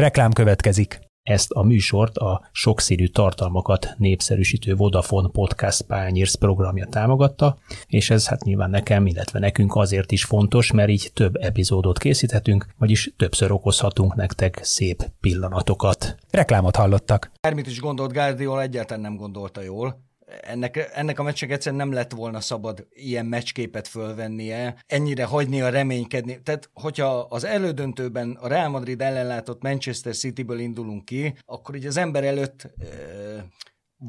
[0.00, 1.00] Reklám következik.
[1.22, 8.44] Ezt a műsort a sokszínű tartalmakat népszerűsítő Vodafone Podcast Pányérsz programja támogatta, és ez hát
[8.44, 14.14] nyilván nekem, illetve nekünk azért is fontos, mert így több epizódot készíthetünk, vagyis többször okozhatunk
[14.14, 16.16] nektek szép pillanatokat.
[16.30, 17.30] Reklámot hallottak.
[17.40, 20.09] Bármit is gondolt Guardiola, egyáltalán nem gondolta jól
[20.40, 25.68] ennek, ennek a meccsnek egyszerűen nem lett volna szabad ilyen meccsképet fölvennie, ennyire hagyni a
[25.68, 26.42] reménykedni.
[26.42, 31.96] Tehát, hogyha az elődöntőben a Real Madrid ellenlátott Manchester Cityből indulunk ki, akkor így az
[31.96, 32.68] ember előtt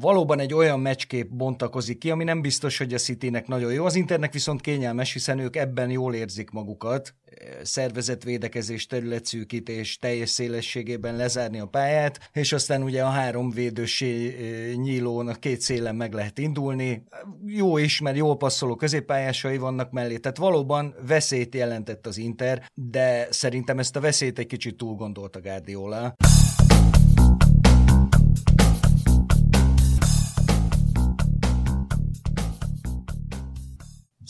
[0.00, 3.84] valóban egy olyan meccskép bontakozik ki, ami nem biztos, hogy a Citynek nagyon jó.
[3.84, 7.14] Az Internek viszont kényelmes, hiszen ők ebben jól érzik magukat.
[7.62, 14.36] Szervezetvédekezés, területszűkítés teljes szélességében lezárni a pályát, és aztán ugye a három védősé
[14.74, 17.02] nyílón a két szélen meg lehet indulni.
[17.46, 23.26] Jó is, mert jól passzoló középpályásai vannak mellé, tehát valóban veszélyt jelentett az Inter, de
[23.30, 26.14] szerintem ezt a veszélyt egy kicsit túl gondolta Guardiola.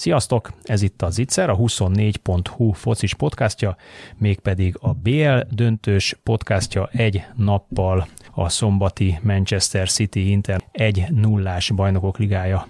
[0.02, 0.52] Sziasztok!
[0.62, 3.76] Ez itt a Zicser, a 24.hu focis podcastja,
[4.16, 12.18] mégpedig a BL döntős podcastja egy nappal a szombati Manchester City Inter egy nullás bajnokok
[12.18, 12.68] ligája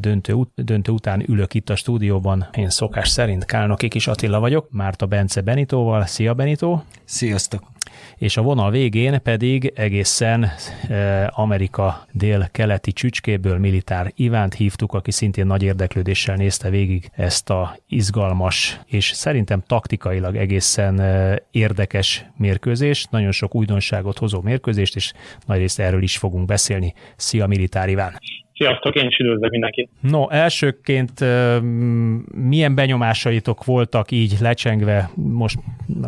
[0.00, 2.48] döntő, döntő után ülök itt a stúdióban.
[2.52, 6.06] Én szokás szerint Kálnoki Kis Attila vagyok, Márta Bence Benitóval.
[6.06, 6.82] Szia Benitó!
[7.04, 7.75] Sziasztok!
[8.18, 10.50] És a vonal végén pedig egészen
[11.28, 18.80] Amerika dél-keleti csücskéből Militár Ivánt hívtuk, aki szintén nagy érdeklődéssel nézte végig ezt a izgalmas
[18.86, 21.00] és szerintem taktikailag egészen
[21.50, 25.12] érdekes mérkőzést, nagyon sok újdonságot hozó mérkőzést, és
[25.46, 26.94] nagyrészt erről is fogunk beszélni.
[27.16, 28.18] Szia Militár Iván!
[28.56, 29.90] Sziasztok, én is üdvözlök mindenkit.
[30.00, 31.24] No, elsőként
[32.32, 35.58] milyen benyomásaitok voltak így lecsengve, most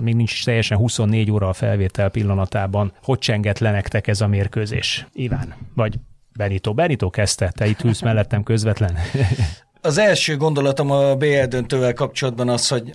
[0.00, 5.06] még nincs teljesen 24 óra a felvétel pillanatában, hogy csengett le nektek ez a mérkőzés?
[5.12, 5.94] Iván, vagy
[6.36, 6.74] Benito.
[6.74, 8.92] Benito kezdte, te itt ülsz mellettem közvetlen.
[9.80, 12.94] Az első gondolatom a BL döntővel kapcsolatban az, hogy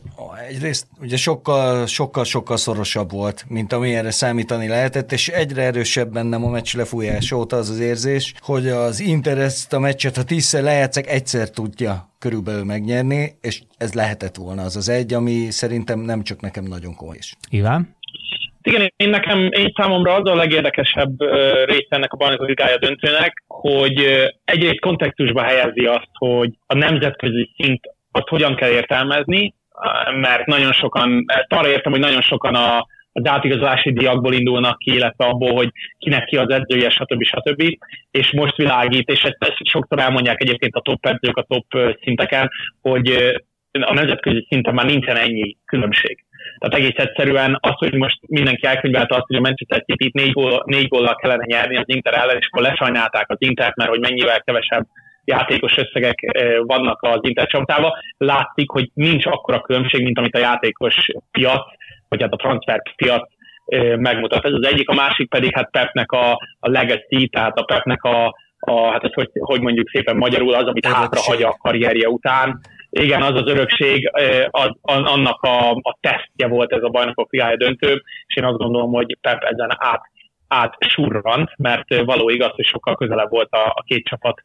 [0.49, 6.45] egyrészt ugye sokkal, sokkal, sokkal szorosabb volt, mint amilyenre számítani lehetett, és egyre erősebb bennem
[6.45, 10.63] a meccs lefújás óta az az érzés, hogy az Inter ezt a meccset, ha tízszer
[10.63, 16.23] lejátszak, egyszer tudja körülbelül megnyerni, és ez lehetett volna az az egy, ami szerintem nem
[16.23, 17.37] csak nekem nagyon komoly is.
[17.49, 17.95] Iván?
[18.63, 21.19] Igen, én nekem, én számomra az a legérdekesebb
[21.65, 27.79] része ennek a bajnokok ligája döntőnek, hogy egyrészt kontextusba helyezi azt, hogy a nemzetközi szint
[28.11, 29.53] azt hogyan kell értelmezni,
[30.19, 35.25] mert nagyon sokan, arra értem, hogy nagyon sokan a, az átigazolási diakból indulnak ki, illetve
[35.25, 37.23] abból, hogy kinek ki az edzője, stb.
[37.23, 37.63] stb.
[38.11, 41.65] És most világít, és ezt, ezt sokszor elmondják egyébként a top edzők a top
[42.03, 42.49] szinteken,
[42.81, 43.33] hogy
[43.71, 46.25] a nemzetközi szinten már nincsen ennyi különbség.
[46.63, 50.63] Tehát egész egyszerűen az, hogy most mindenki elkönyvelte azt, hogy a Manchester City négy, gól,
[50.65, 54.41] négy góllal kellene nyerni az Inter ellen, és akkor lesajnálták az Intert, mert hogy mennyivel
[54.41, 54.85] kevesebb
[55.25, 56.19] játékos összegek
[56.61, 57.91] vannak az Inter csapatában.
[58.17, 60.95] Látszik, hogy nincs akkora különbség, mint amit a játékos
[61.31, 61.65] piac,
[62.09, 63.29] vagy hát a transfer piac
[63.97, 64.45] megmutat.
[64.45, 68.35] Ez az egyik, a másik pedig hát Pepnek a, a legacy, tehát a Pepnek a,
[68.59, 72.59] a hát ez hogy, hogy mondjuk szépen magyarul az, amit hátra hagy a karrierje után,
[72.93, 74.11] igen, az az örökség,
[74.49, 78.91] az, annak a, a tesztje volt ez a bajnokok ligája döntő, és én azt gondolom,
[78.91, 80.01] hogy Pep ezen át
[80.47, 84.43] átsurrant, mert való igaz, hogy sokkal közelebb volt a, a két csapat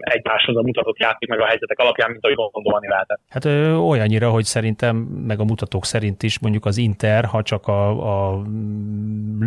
[0.00, 3.20] egymáshoz a mutatott játék meg a helyzetek alapján, mint ahogy gondolni lehetett.
[3.28, 7.66] Hát ö, olyannyira, hogy szerintem, meg a mutatók szerint is mondjuk az Inter, ha csak
[7.66, 7.88] a,
[8.32, 8.42] a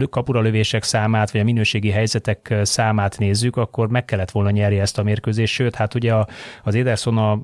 [0.09, 5.03] kapuralövések számát, vagy a minőségi helyzetek számát nézzük, akkor meg kellett volna nyerni ezt a
[5.03, 6.27] mérkőzést, sőt, hát ugye a,
[6.63, 7.39] az Ederson a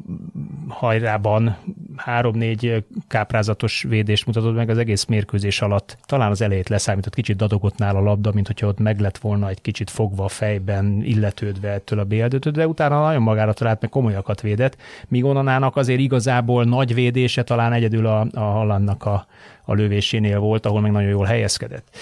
[0.67, 1.57] hajrában
[1.95, 5.97] három-négy káprázatos védést mutatott meg az egész mérkőzés alatt.
[6.05, 9.61] Talán az elejét leszámított, kicsit dadogott nála labda, mint hogyha ott meg lett volna egy
[9.61, 14.41] kicsit fogva a fejben, illetődve ettől a béldőtől, de utána nagyon magára talált, meg komolyakat
[14.41, 19.27] védett, míg Onanának azért igazából nagy védése talán egyedül a, a Hallandnak a,
[19.65, 21.97] a lövésénél volt, ahol meg nagyon jól helyezkedett.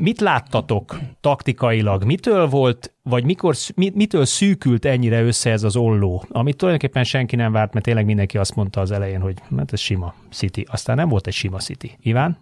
[0.00, 2.04] Mit láttatok taktikailag?
[2.04, 7.52] Mitől volt, vagy mikor, mitől szűkült ennyire össze ez az olló, amit tulajdonképpen senki nem
[7.52, 10.66] várt, mert tényleg mindenki azt mondta az elején, hogy hát ez sima City.
[10.70, 11.96] Aztán nem volt egy sima City.
[12.02, 12.38] Iván?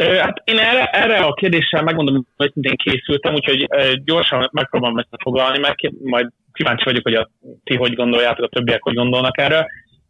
[0.00, 3.66] Hát én erre, erre a kérdéssel megmondom, hogy szintén készültem, úgyhogy
[4.04, 7.30] gyorsan megpróbálom ezt foglalni, mert majd kíváncsi vagyok, hogy a,
[7.64, 9.66] ti hogy gondoljátok, a többiek hogy gondolnak erre.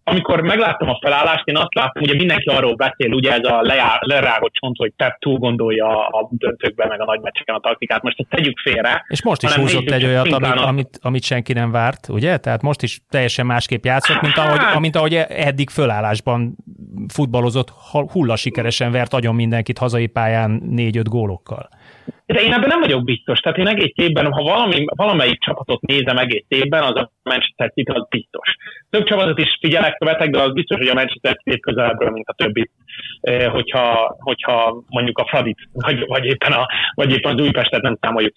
[0.08, 3.98] Amikor megláttam a felállást, én azt láttam, hogy mindenki arról beszél, ugye ez a lejár,
[4.00, 8.20] lerágott csont, hogy Pep túl gondolja a döntőkben, meg a nagy meccseken a taktikát, most
[8.20, 9.04] ezt tegyük félre.
[9.08, 12.36] És most is húzott egy olyat, amit, amit, amit, senki nem várt, ugye?
[12.36, 16.56] Tehát most is teljesen másképp játszott, mint ahogy, hát- mint ahogy eddig fölállásban
[17.08, 17.70] futballozott,
[18.12, 21.68] hulla sikeresen vert agyon mindenkit hazai pályán négy-öt gólokkal.
[22.26, 23.38] De én ebben nem vagyok biztos.
[23.38, 27.90] Tehát én egész évben, ha valami, valamelyik csapatot nézem egész évben, az a Manchester City
[27.90, 28.56] az biztos.
[28.90, 32.34] Több csapatot is figyelek, követek, de az biztos, hogy a Manchester City közelebbről, mint a
[32.34, 32.70] többi.
[33.48, 38.32] Hogyha, hogyha mondjuk a Fradit, vagy, vagy, éppen a, vagy éppen az Újpestet nem számoljuk.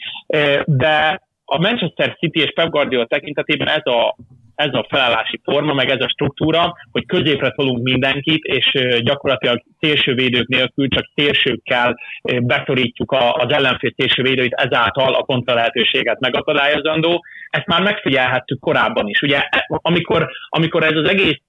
[0.65, 4.15] De a Manchester City és Pep Guardiola tekintetében ez a,
[4.59, 8.71] ez a felállási forma, meg ez a struktúra, hogy középre tolunk mindenkit, és
[9.01, 11.99] gyakorlatilag szélsővédők nélkül csak szélsőkkel
[12.41, 17.23] beszorítjuk az ellenfél szélsővédőit, ezáltal a kontra lehetőséget megakadályozandó.
[17.49, 19.21] Ezt már megfigyelhettük korábban is.
[19.21, 21.41] Ugye, amikor, amikor ez az egész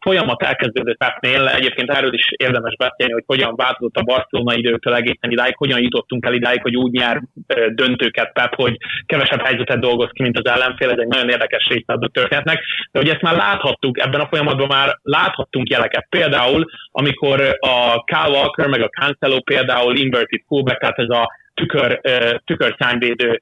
[0.00, 5.30] folyamat elkezdődött Pepnél, egyébként erről is érdemes beszélni, hogy hogyan változott a Barcelona időtől egészen
[5.30, 7.22] idáig, hogyan jutottunk el idáig, hogy úgy nyer
[7.68, 8.76] döntőket Pep, hogy
[9.06, 10.90] kevesebb helyzetet dolgoz ki, mint az ellenfél.
[10.90, 12.53] Ez egy nagyon érdekes része a történetnek.
[12.92, 16.06] De hogy ezt már láthattuk, ebben a folyamatban már láthattunk jeleket.
[16.08, 22.00] Például, amikor a Kyle Walker meg a Cancelo például inverted fullback, tehát ez a tükör,
[22.44, 23.40] tükör szányvédő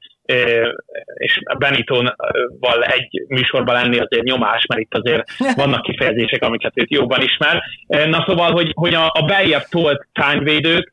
[1.14, 7.22] és Benito-val egy műsorban lenni azért nyomás, mert itt azért vannak kifejezések, amiket őt jobban
[7.22, 7.62] ismer.
[7.86, 10.92] Na szóval, hogy, hogy a, a beljebb tolt tányvédők,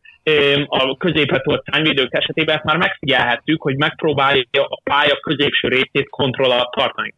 [0.68, 6.51] a középre tolt tányvédők esetében ezt már megfigyelhettük, hogy megpróbálja a pálya középső részét kontroll
[6.51, 7.13] alatt tartani.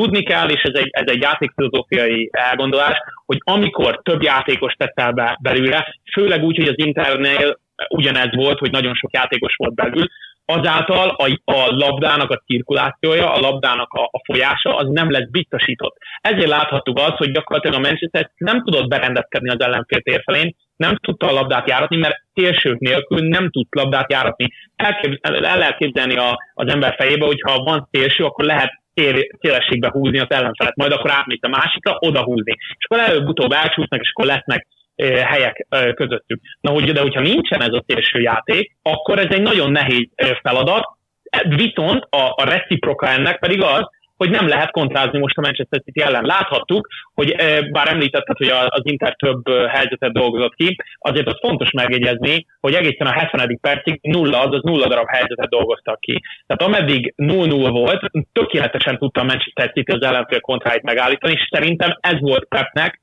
[0.00, 2.96] Tudni kell, és ez egy, ez egy játékfilozófiai elgondolás,
[3.26, 7.58] hogy amikor több játékos teszel be belőle, főleg úgy, hogy az Internél
[7.88, 10.06] ugyanez volt, hogy nagyon sok játékos volt belül,
[10.44, 15.96] azáltal a, a labdának a cirkulációja, a labdának a, a folyása az nem lesz biztosított.
[16.20, 21.28] Ezért láthattuk azt, hogy gyakorlatilag a Manchester nem tudott berendezkedni az ellenfél térfelén, nem tudta
[21.28, 24.52] a labdát járatni, mert térségek nélkül nem tud labdát járatni.
[24.76, 28.84] Elképz, el lehet képzelni a, az ember fejébe, hogy ha van szélső, akkor lehet
[29.40, 32.52] szélességbe húzni az ellenfelet, majd akkor átmész a másikra, oda húzni.
[32.58, 34.66] És akkor előbb-utóbb elcsúsznak, és akkor lesznek
[35.24, 36.40] helyek közöttük.
[36.60, 40.08] Na, hogy, de hogyha nincsen ez a szélső játék, akkor ez egy nagyon nehéz
[40.42, 40.84] feladat,
[41.48, 46.00] viszont a, a reciproka ennek pedig az, hogy nem lehet kontrázni most a Manchester City
[46.00, 46.24] ellen.
[46.24, 47.34] Láthattuk, hogy
[47.70, 53.06] bár említetted, hogy az Inter több helyzetet dolgozott ki, azért az fontos megjegyezni, hogy egészen
[53.06, 53.58] a 70.
[53.60, 56.22] percig nulla, azaz nulla darab helyzetet dolgoztak ki.
[56.46, 61.96] Tehát ameddig 0-0 volt, tökéletesen tudta a Manchester City az ellenfél kontráit megállítani, és szerintem
[62.00, 63.00] ez volt Pepnek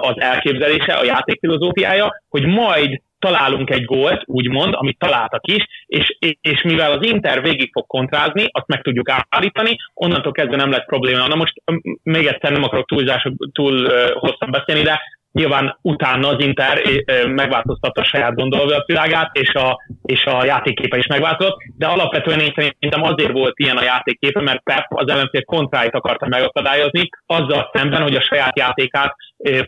[0.00, 6.62] az elképzelése, a játékfilozófiája, hogy majd találunk egy gólt, úgymond, amit találtak is, és, és
[6.62, 11.26] mivel az Inter végig fog kontrázni, azt meg tudjuk állítani, onnantól kezdve nem lesz probléma.
[11.26, 11.54] Na most
[12.02, 15.00] még egyszer nem akarok túlzások, túl hosszan beszélni, de
[15.32, 16.82] Nyilván utána az Inter
[17.26, 23.02] megváltoztatta a saját gondolatvilágát, és a, és a játékképe is megváltozott, de alapvetően én szerintem
[23.02, 28.14] azért volt ilyen a játékképe, mert Pep az ellenfél kontráit akarta megakadályozni, azzal szemben, hogy
[28.14, 29.14] a saját játékát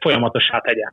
[0.00, 0.84] folyamatossá tegye.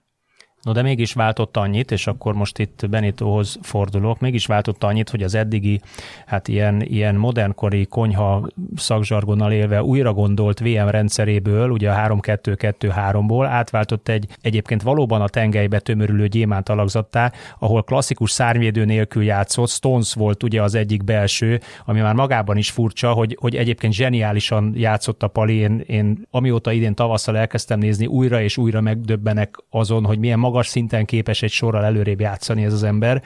[0.62, 5.24] No de mégis váltott annyit, és akkor most itt Benitohoz fordulok, mégis váltott annyit, hogy
[5.24, 5.82] az eddigi,
[6.26, 14.08] hát ilyen, ilyen modernkori konyha szakzsargonnal élve újra gondolt VM rendszeréből, ugye a 3-2-2-3-ból átváltott
[14.08, 20.44] egy egyébként valóban a tengelybe tömörülő gyémánt alakzattá, ahol klasszikus szárnyvédő nélkül játszott, Stones volt
[20.44, 25.28] ugye az egyik belső, ami már magában is furcsa, hogy, hogy egyébként zseniálisan játszott a
[25.28, 30.40] Pali, én, én amióta idén tavasszal elkezdtem nézni, újra és újra megdöbbenek azon, hogy milyen
[30.50, 33.24] magas szinten képes egy sorral előrébb játszani ez az ember,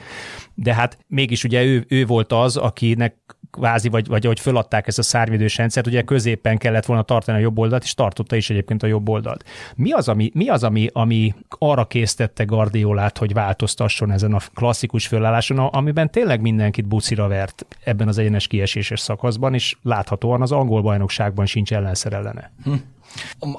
[0.54, 3.14] de hát mégis ugye ő, ő volt az, akinek
[3.50, 7.40] kvázi, vagy, vagy hogy föladták ezt a szárnyvédős rendszert, ugye középen kellett volna tartani a
[7.40, 9.44] jobb oldalt, és tartotta is egyébként a jobb oldalt.
[9.76, 15.06] Mi az, ami, mi az, ami, ami arra késztette Guardiolát, hogy változtasson ezen a klasszikus
[15.06, 20.82] fölálláson, amiben tényleg mindenkit bucira vert ebben az egyenes kieséses szakaszban, és láthatóan az angol
[20.82, 22.52] bajnokságban sincs ellenszer ellene.
[22.64, 22.72] Hm.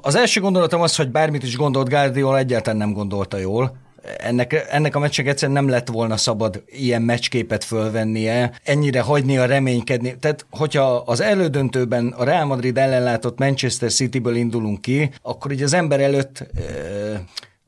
[0.01, 3.77] Az első gondolatom az, hogy bármit is gondolt Guardiola, egyáltalán nem gondolta jól.
[4.17, 10.17] Ennek, ennek a meccsnek egyszerűen nem lett volna szabad ilyen meccsképet fölvennie, ennyire hagynia reménykedni.
[10.19, 15.73] Tehát, hogyha az elődöntőben a Real Madrid ellenlátott Manchester Cityből indulunk ki, akkor így az
[15.73, 16.45] ember előtt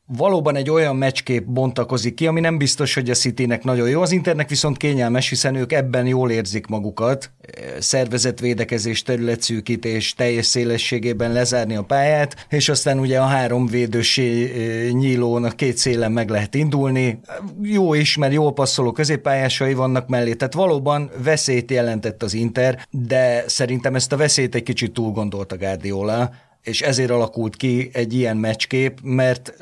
[0.08, 4.02] valóban egy olyan meccskép bontakozik ki, ami nem biztos, hogy a Citynek nagyon jó.
[4.02, 7.32] Az Internek viszont kényelmes, hiszen ők ebben jól érzik magukat.
[7.80, 14.52] Szervezett védekezés, területszűkítés teljes szélességében lezárni a pályát, és aztán ugye a három védősé
[14.92, 17.20] nyílón a két szélen meg lehet indulni.
[17.62, 23.44] Jó is, mert jól passzoló középpályásai vannak mellé, tehát valóban veszélyt jelentett az Inter, de
[23.48, 26.32] szerintem ezt a veszélyt egy kicsit túl gondolta Guardiola
[26.67, 29.53] és ezért alakult ki egy ilyen meccskép, mert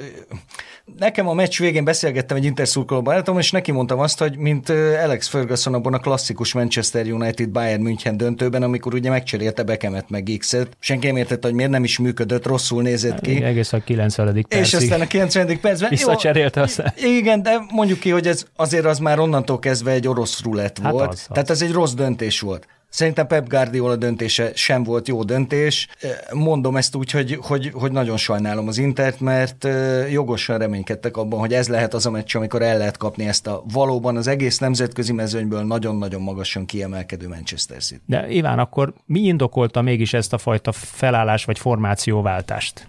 [0.98, 4.70] nekem a meccs végén beszélgettem egy interszurkoló barátom, és neki mondtam azt, hogy mint
[5.04, 10.32] Alex Ferguson abban a klasszikus Manchester United Bayern München döntőben, amikor ugye megcserélte Bekemet meg
[10.38, 13.44] X-et, senki nem értette, hogy miért nem is működött, rosszul nézett ki.
[13.44, 14.34] Egész a 90.
[14.34, 14.60] percig.
[14.60, 15.60] És aztán a 90.
[15.60, 15.90] percben...
[15.90, 16.94] Visszacserélte aztán.
[16.96, 20.92] Igen, de mondjuk ki, hogy ez azért az már onnantól kezdve egy orosz rulett hát
[20.92, 21.10] volt.
[21.10, 21.28] Az, az.
[21.34, 22.68] Tehát ez egy rossz döntés volt.
[22.90, 25.88] Szerintem Pep Guardiola döntése sem volt jó döntés.
[26.34, 29.68] Mondom ezt úgy, hogy, hogy, hogy nagyon sajnálom az Intert, mert
[30.12, 33.64] jogosan reménykedtek abban, hogy ez lehet az a meccs, amikor el lehet kapni ezt a
[33.74, 38.02] valóban az egész nemzetközi mezőnyből nagyon-nagyon magasan kiemelkedő Manchester City.
[38.06, 42.88] De Iván, akkor mi indokolta mégis ezt a fajta felállás vagy formációváltást?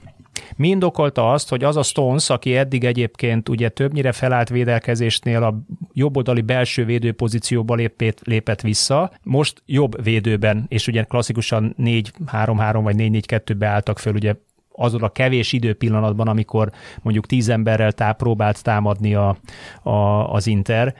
[0.57, 5.59] Mi indokolta azt, hogy az a Stones, aki eddig egyébként ugye többnyire felállt védelkezésnél a
[5.93, 13.66] jobboldali belső védőpozícióba lépett, lépett vissza, most jobb védőben, és ugye klasszikusan 4-3-3 vagy 4-4-2-be
[13.66, 14.35] álltak föl, ugye
[14.76, 16.71] azon a kevés időpillanatban, amikor
[17.02, 19.37] mondjuk tíz emberrel tá, próbált támadni a,
[19.83, 19.90] a,
[20.33, 20.95] az Inter,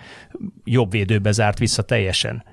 [0.64, 2.45] jobb védőbe zárt vissza teljesen.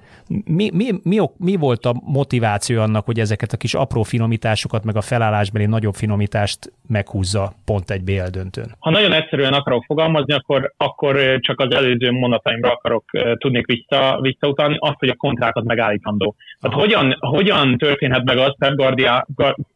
[0.45, 4.95] Mi, mi, mi, mi volt a motiváció annak, hogy ezeket a kis apró finomításokat, meg
[4.95, 8.75] a felállásbeli nagyobb finomítást meghúzza pont egy BL döntőn?
[8.79, 13.03] Ha nagyon egyszerűen akarok fogalmazni, akkor, akkor csak az előző mondataimra akarok
[13.37, 16.35] tudnék vissza, visszautalni, azt, hogy a kontrákat megállítandó.
[16.61, 19.27] Hát hogyan, hogyan történhet meg az Pep, Guardia,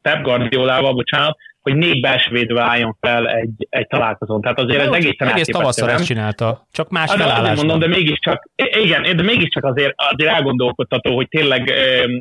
[0.01, 1.37] Pep Guardiolával, bocsánat,
[1.67, 4.41] hogy négy belső védő álljon fel egy, egy találkozón.
[4.41, 7.65] Tehát azért ez egészen Egész tavasszal ezt csinálta, csak más hát, felállásban.
[7.65, 8.49] mondom, de mégiscsak,
[8.83, 11.73] igen, de mégiscsak azért, azért elgondolkodtató, hogy tényleg,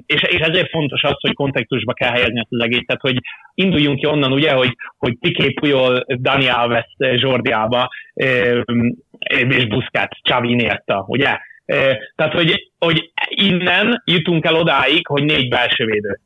[0.06, 3.20] és, és ezért fontos az, hogy kontextusba kell helyezni ezt az egészet, hogy
[3.54, 7.88] induljunk ki onnan, ugye, hogy, hogy Piqué Puyol, Dani Alves, Jordi Alba,
[9.32, 9.66] és
[10.22, 11.38] Xavi Iniesta, ugye?
[12.14, 16.20] Tehát, hogy, hogy innen jutunk el odáig, hogy négy belsővédő.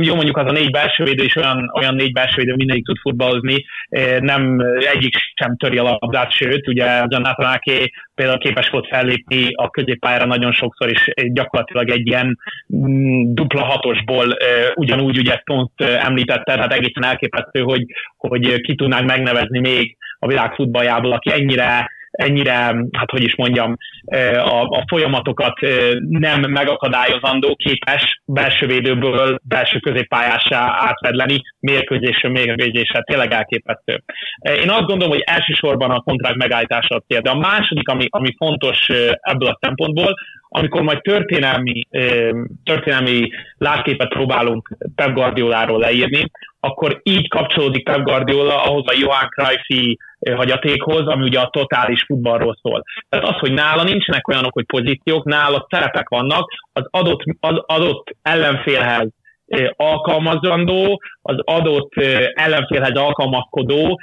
[0.00, 3.64] Jó, mondjuk az a négy belsővédő is olyan, olyan négy belsővédő, mindegyik tud futballozni,
[4.20, 4.60] nem
[4.94, 10.24] egyik sem töri a labdát, sőt, ugye Jonathan Ake például képes volt fellépni a középpályára
[10.24, 12.38] nagyon sokszor, és gyakorlatilag egy ilyen
[12.76, 14.36] mm, dupla hatosból
[14.74, 17.84] ugyanúgy, ugye Stones említette, tehát egészen elképesztő, hogy,
[18.16, 22.54] hogy ki tudnánk megnevezni még a világ futballjából, aki ennyire ennyire,
[22.92, 23.76] hát hogy is mondjam,
[24.34, 25.60] a, a folyamatokat
[26.08, 34.02] nem megakadályozandó, képes belső védőből belső középpályásá átvedleni, mérkőzésről mérkőzésre, tényleg elképesztő.
[34.62, 38.34] Én azt gondolom, hogy elsősorban a kontrakt megállítása a cél, de a második, ami, ami
[38.36, 38.88] fontos
[39.20, 40.14] ebből a szempontból,
[40.48, 41.88] amikor majd történelmi,
[42.64, 49.98] történelmi látképet próbálunk Pep Guardioláról leírni, akkor így kapcsolódik Pep Guardiola ahhoz a Johan Cruyffi
[50.34, 52.84] hagyatékhoz, ami ugye a totális futballról szól.
[53.08, 58.16] Tehát az, hogy nála nincsenek olyanok, hogy pozíciók, nála szerepek vannak, az adott, az adott
[58.22, 59.08] ellenfélhez
[59.76, 61.92] alkalmazandó, az adott
[62.34, 64.00] ellenfélhez alkalmazkodó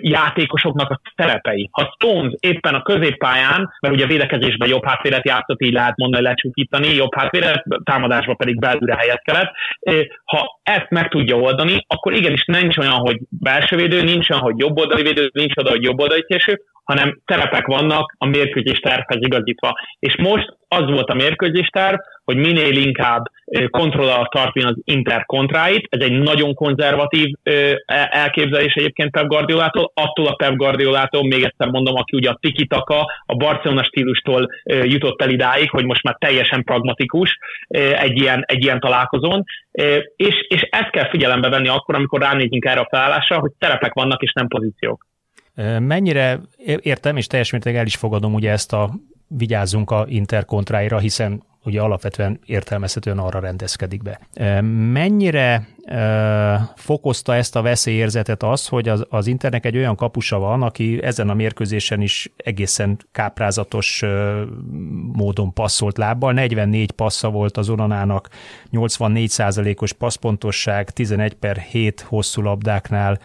[0.00, 1.68] játékosoknak a szerepei.
[1.72, 6.94] Ha Stones éppen a középpályán, mert ugye védekezésben jobb hátvédet játszott, így lehet mondani, lecsúkítani,
[6.94, 9.50] jobb hátvédet, támadásban pedig belülre helyezkedett.
[10.24, 14.58] Ha ezt meg tudja oldani, akkor igenis nincs olyan, hogy belső védő, nincs olyan, hogy
[14.58, 19.18] jobb oldali védő, nincs oda, hogy jobb oldali késő, hanem terepek vannak a mérkőzés tervhez
[19.20, 19.72] igazítva.
[19.98, 23.24] És most az volt a mérkőzés terv, hogy minél inkább
[23.70, 25.86] kontroll alatt tartani az Inter kontráit.
[25.90, 31.68] Ez egy nagyon konzervatív e, elképzelés egyébként Pep Guardiolától, attól a Pep Guardiolától, még egyszer
[31.68, 36.64] mondom, aki ugye a tiki-taka, a Barcelona stílustól jutott el idáig, hogy most már teljesen
[36.64, 37.38] pragmatikus
[37.98, 39.44] egy ilyen, egy ilyen találkozón,
[40.16, 44.22] és, és ezt kell figyelembe venni akkor, amikor ránézünk erre a felállásra, hogy terepek vannak
[44.22, 45.06] és nem pozíciók.
[45.78, 46.40] Mennyire
[46.82, 48.90] értem, és teljes mértékben el is fogadom ugye ezt a
[49.28, 54.20] vigyázzunk a interkontráira, hiszen ugye alapvetően értelmezhetően arra rendezkedik be.
[54.92, 55.68] Mennyire
[56.74, 61.28] fokozta ezt a veszélyérzetet az, hogy az, az Internek egy olyan kapusa van, aki ezen
[61.28, 64.02] a mérkőzésen is egészen káprázatos
[65.12, 66.32] módon passzolt lábbal.
[66.32, 68.28] 44 passza volt az Onanának,
[68.72, 73.20] 84% os passzpontosság, 11 per 7 hosszú labdáknál.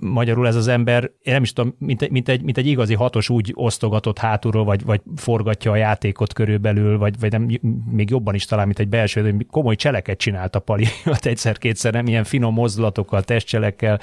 [0.00, 2.94] Magyarul ez az ember, én nem is tudom, mint, egy, mint, egy, mint egy igazi
[2.94, 7.48] hatos úgy osztogatott hátulról, vagy, vagy forgatja a játékot körülbelül, vagy, vagy nem,
[7.90, 11.92] még jobban is talán, mint egy belső, komoly cseleket csinált a Pali, ott egyszer egyszer-kétszer,
[11.92, 14.00] nem ilyen finom mozdulatokkal, testcselekkel.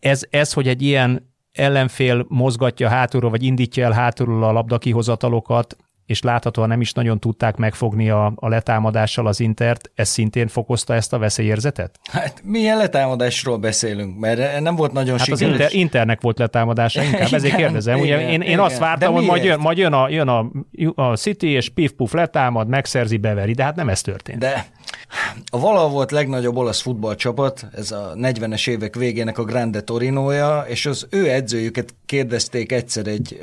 [0.00, 5.76] Ez, ez, hogy egy ilyen ellenfél mozgatja hátulról, vagy indítja el hátulról a labdakihozatalokat,
[6.06, 10.94] és láthatóan nem is nagyon tudták megfogni a, a letámadással az Intert, ez szintén fokozta
[10.94, 11.98] ezt a veszélyérzetet?
[12.12, 15.48] Hát milyen letámadásról beszélünk, mert nem volt nagyon hát sikeres.
[15.48, 17.96] az Inter, Internek volt letámadása, inkább igen, ezért kérdezem.
[17.96, 20.50] Igen, Ugye én, én azt vártam, hogy majd jön, majd jön, a, jön a,
[20.94, 24.38] a City, és pif-puf letámad, megszerzi, beveri, de hát nem ez történt.
[24.38, 24.66] De
[25.50, 30.86] a vala volt legnagyobb olasz futballcsapat, ez a 40-es évek végének a Grande Torinoja, és
[30.86, 33.40] az ő edzőjüket kérdezték egyszer egy,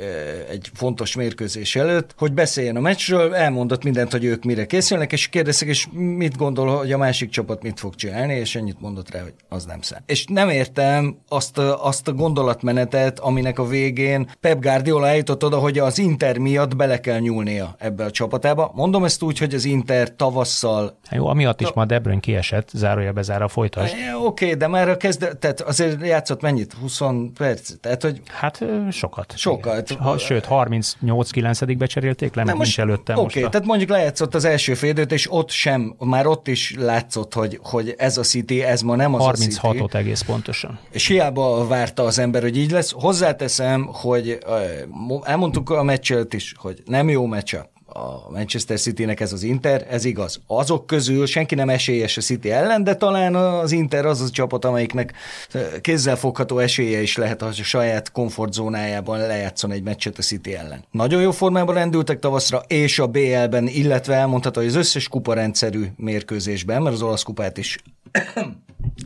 [0.50, 5.28] egy fontos mérkőzés előtt, hogy beszéljen a meccsről, elmondott mindent, hogy ők mire készülnek, és
[5.28, 9.22] kérdezték, és mit gondol, hogy a másik csapat mit fog csinálni, és ennyit mondott rá,
[9.22, 10.02] hogy az nem szám.
[10.06, 15.58] És nem értem azt a, azt a gondolatmenetet, aminek a végén Pep Guardiola eljutott oda,
[15.58, 18.72] hogy az Inter miatt bele kell nyúlnia ebbe a csapatába.
[18.74, 20.98] Mondom ezt úgy, hogy az Inter tavasszal...
[21.04, 23.94] Hát jó, amiatt is ma De Bruyne kiesett, zárója bezára folytasd.
[23.94, 26.72] Oké, okay, de már a kezdet, tehát azért játszott mennyit?
[26.72, 27.00] 20
[27.34, 27.70] perc?
[27.80, 28.20] Tehát, hogy...
[28.26, 29.32] Hát sokat.
[29.36, 29.90] Sokat.
[29.90, 33.48] Ha, sőt, 38-9 becserélték le, mert nincs előtte Oké, okay, a...
[33.48, 37.94] tehát mondjuk lejátszott az első félidőt, és ott sem, már ott is látszott, hogy, hogy
[37.98, 39.96] ez a City, ez ma nem az 36 a City.
[39.96, 40.78] egész pontosan.
[40.90, 42.92] És hiába várta az ember, hogy így lesz.
[42.92, 44.38] Hozzáteszem, hogy
[45.22, 47.56] elmondtuk a meccset is, hogy nem jó meccs
[47.98, 50.40] a Manchester City-nek ez az Inter, ez igaz.
[50.46, 54.64] Azok közül senki nem esélyes a City ellen, de talán az Inter az a csapat,
[54.64, 55.12] amelyiknek
[55.80, 60.84] kézzelfogható esélye is lehet a saját komfortzónájában lejátszon egy meccset a City ellen.
[60.90, 66.82] Nagyon jó formában rendültek tavaszra, és a BL-ben, illetve elmondható, hogy az összes kuparendszerű mérkőzésben,
[66.82, 67.78] mert az olasz kupát is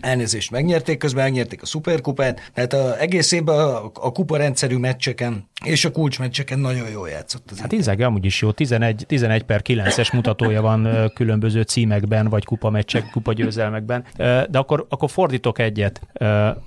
[0.00, 5.50] elnézést megnyerték, közben megnyerték a szuperkupát, tehát a, egész évben a, a kupa rendszerű meccseken
[5.64, 7.50] és a kulcsmeccseken nagyon jól játszott.
[7.50, 12.44] Az hát Inzaghi amúgy is jó, 11, 11 per 9-es mutatója van különböző címekben, vagy
[12.44, 14.04] kupameccsek, kupagyőzelmekben,
[14.50, 16.00] de akkor, akkor fordítok egyet.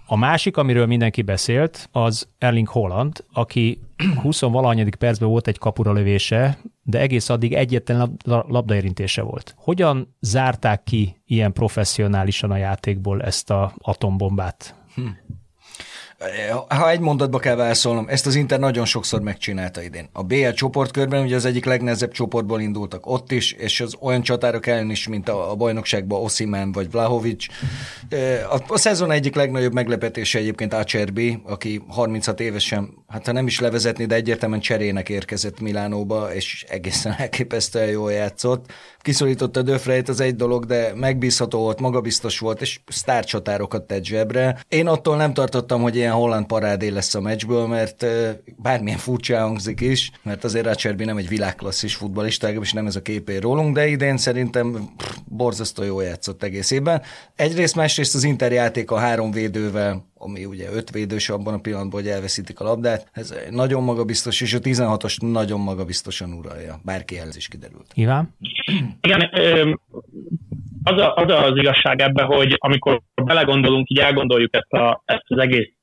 [0.05, 3.79] A másik, amiről mindenki beszélt, az Erling Holland, aki
[4.21, 9.55] 20 valanyadik percben volt egy kapura lövése, de egész addig egyetlen labdaérintése volt.
[9.57, 14.75] Hogyan zárták ki ilyen professzionálisan a játékból ezt a atombombát?
[14.95, 15.01] Hm.
[16.67, 20.09] Ha egy mondatba kell válaszolnom, ezt az Inter nagyon sokszor megcsinálta idén.
[20.11, 24.67] A BL csoportkörben ugye az egyik legnehezebb csoportból indultak ott is, és az olyan csatárok
[24.67, 27.45] ellen is, mint a, a bajnokságban Osimen vagy Vlahovic.
[28.49, 33.59] A, a szezon egyik legnagyobb meglepetése egyébként Acerbi, aki 36 évesen, hát ha nem is
[33.59, 38.65] levezetni, de egyértelműen cserének érkezett Milánóba, és egészen elképesztően jól játszott.
[39.05, 44.59] Kiszorította Döfreit, az egy dolog, de megbízható volt, magabiztos volt, és sztárcsatárokat tett zsebre.
[44.69, 48.05] Én attól nem tartottam, hogy ilyen holland parádé lesz a meccsből, mert
[48.57, 53.01] bármilyen furcsa hangzik is, mert azért Acerbi nem egy világklasszis futbalista, és nem ez a
[53.01, 54.89] képé rólunk, de idén szerintem
[55.25, 57.01] borzasztó jól játszott egész évben.
[57.35, 62.01] Egyrészt, másrészt az Inter játék a három védővel, ami ugye öt védős abban a pillanatban,
[62.01, 63.09] hogy elveszítik a labdát.
[63.11, 66.79] Ez nagyon magabiztos, és a 16-os nagyon magabiztosan uralja.
[66.83, 67.91] Bárki ez is kiderült.
[67.93, 68.35] Iván?
[69.01, 69.29] Igen,
[70.83, 75.37] az, a, az az igazság ebbe, hogy amikor belegondolunk, így elgondoljuk ezt, a, ezt az
[75.37, 75.73] egész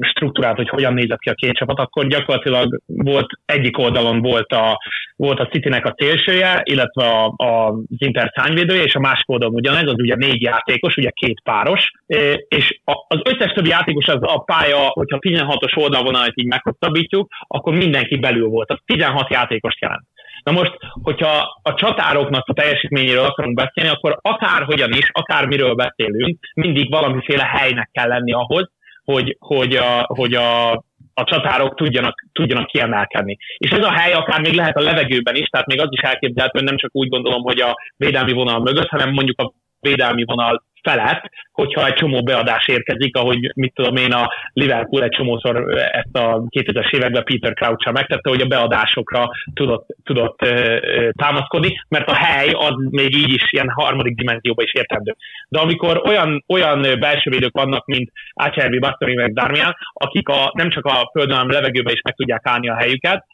[0.00, 4.78] struktúrát, hogy hogyan nézett ki a két csapat, akkor gyakorlatilag volt egyik oldalon volt a,
[5.16, 9.54] volt a Citynek a szélsője, illetve a, a, az Inter szányvédője, és a másik oldalon
[9.54, 11.90] ugyanez, az ugye négy játékos, ugye két páros,
[12.48, 18.16] és az összes többi játékos az a pálya, hogyha 16-os oldalvonalat így meghosszabbítjuk, akkor mindenki
[18.16, 18.70] belül volt.
[18.70, 20.04] Az 16 játékost jelent.
[20.42, 26.90] Na most, hogyha a csatároknak a teljesítményéről akarunk beszélni, akkor akárhogyan is, akármiről beszélünk, mindig
[26.90, 28.70] valamiféle helynek kell lenni ahhoz,
[29.04, 30.70] hogy, hogy, a, hogy a,
[31.14, 33.36] a csatárok tudjanak, tudjanak kiemelkedni.
[33.56, 36.58] És ez a hely akár még lehet a levegőben is, tehát még az is elképzelhető,
[36.58, 40.64] hogy nem csak úgy gondolom, hogy a védelmi vonal mögött, hanem mondjuk a védelmi vonal
[40.82, 46.16] felett, hogyha egy csomó beadás érkezik, ahogy mit tudom én, a Liverpool egy csomószor ezt
[46.16, 52.08] a 2000-es években Peter crouch megtette, hogy a beadásokra tudott, tudott ö, ö, támaszkodni, mert
[52.08, 55.16] a hely az még így is ilyen harmadik dimenzióban is értendő.
[55.48, 60.70] De amikor olyan, olyan belső védők vannak, mint Acerbi, Bastoni meg Darmian, akik a, nem
[60.70, 63.24] csak a földön, hanem levegőben is meg tudják állni a helyüket,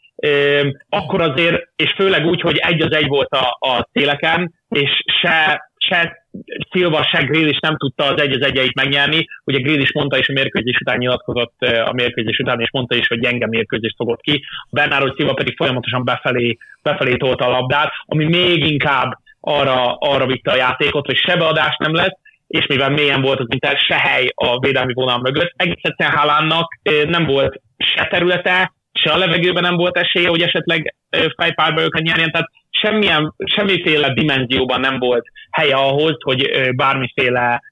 [0.89, 5.71] akkor azért, és főleg úgy, hogy egy az egy volt a, a széleken, és se,
[5.77, 6.26] se
[6.71, 9.27] Silva se is nem tudta az egy az egyeit megnyerni.
[9.45, 13.07] Ugye Grill is mondta is a mérkőzés után nyilatkozott a mérkőzés után, és mondta is,
[13.07, 14.45] hogy gyenge mérkőzést fogott ki.
[14.71, 20.51] Bernardo Silva pedig folyamatosan befelé, befelé tolta a labdát, ami még inkább arra, arra vitte
[20.51, 24.59] a játékot, hogy se nem lesz, és mivel mélyen volt az Inter, se hely a
[24.59, 29.97] védelmi vonal mögött, egész egyszerűen Hálánnak nem volt se területe, se a levegőben nem volt
[29.97, 30.95] esélye, hogy esetleg
[31.37, 37.63] fejpárba őket nyerjen, tehát semmilyen, semmiféle dimenzióban nem volt helye ahhoz, hogy bármiféle,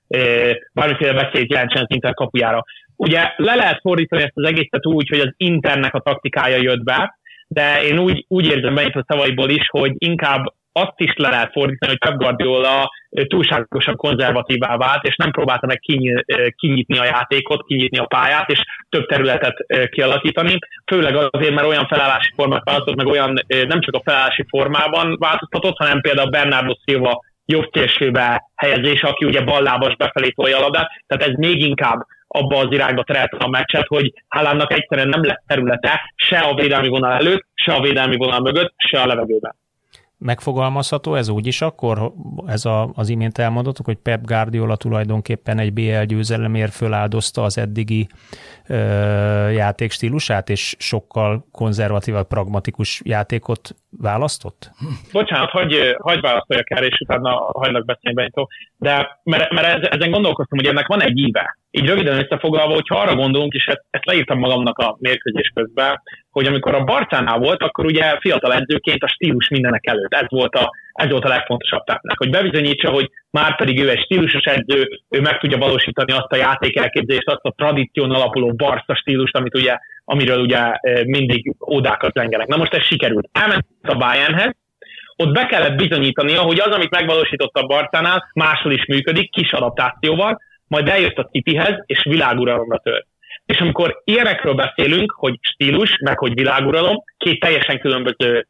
[0.73, 2.65] bármiféle veszélyt jelentsen az Inter kapujára.
[2.97, 7.19] Ugye le lehet fordítani ezt az egészet úgy, hogy az Internek a taktikája jött be,
[7.47, 10.45] de én úgy, úgy érzem a szavaiból is, hogy inkább
[10.77, 15.79] azt is le lehet fordítani, hogy Pep Guardiola túlságosan konzervatívá vált, és nem próbálta meg
[16.57, 20.59] kinyitni a játékot, kinyitni a pályát, és több területet kialakítani.
[20.87, 25.77] Főleg azért, mert olyan felállási formát változott, meg olyan nem csak a felállási formában változtatott,
[25.77, 31.29] hanem például Bernardo Silva jobb szélsőbe helyezés, aki ugye ballábas befelé tolja a labdát, tehát
[31.29, 36.13] ez még inkább abba az irányba terelte a meccset, hogy Haalandnak egyszerűen nem lett területe
[36.17, 39.55] se a védelmi vonal előtt, se a védelmi vonal mögött, se a levegőben
[40.25, 42.13] megfogalmazható ez úgy is akkor,
[42.47, 48.07] ez a, az imént elmondottuk, hogy Pep Guardiola tulajdonképpen egy BL győzelemért föláldozta az eddigi
[48.69, 48.77] ö,
[49.49, 54.71] játékstílusát, és sokkal konzervatívabb, pragmatikus játékot választott?
[55.13, 60.59] Bocsánat, hogy hagy válaszoljak el, és utána hagylak beszélni Benito, de mert, mert ezen gondolkoztam,
[60.59, 61.59] hogy ennek van egy íve.
[61.77, 66.47] Így röviden összefoglalva, hogyha arra gondolunk, és ezt, ezt leírtam magamnak a mérkőzés közben, hogy
[66.47, 70.15] amikor a Barcánál volt, akkor ugye fiatal edzőként a stílus mindenek előtt.
[70.15, 74.03] Ez volt a, ez volt a legfontosabb Pepnek, hogy bebizonyítsa, hogy már pedig ő egy
[74.05, 79.37] stílusos edző, ő meg tudja valósítani azt a játékelképzést, azt a tradíción alapuló Barca stílust,
[79.37, 80.61] amit ugye, amiről ugye
[81.05, 82.47] mindig ódákat lengenek.
[82.47, 83.29] Na most ez sikerült.
[83.33, 84.53] Elment a Bayernhez,
[85.17, 90.41] ott be kellett bizonyítania, hogy az, amit megvalósított a Barcánál, máshol is működik, kis adaptációval,
[90.75, 93.07] majd eljött a Cityhez, és világuralomra tört.
[93.47, 98.47] És amikor ilyenekről beszélünk, hogy stílus, meg hogy világuralom, két teljesen különböző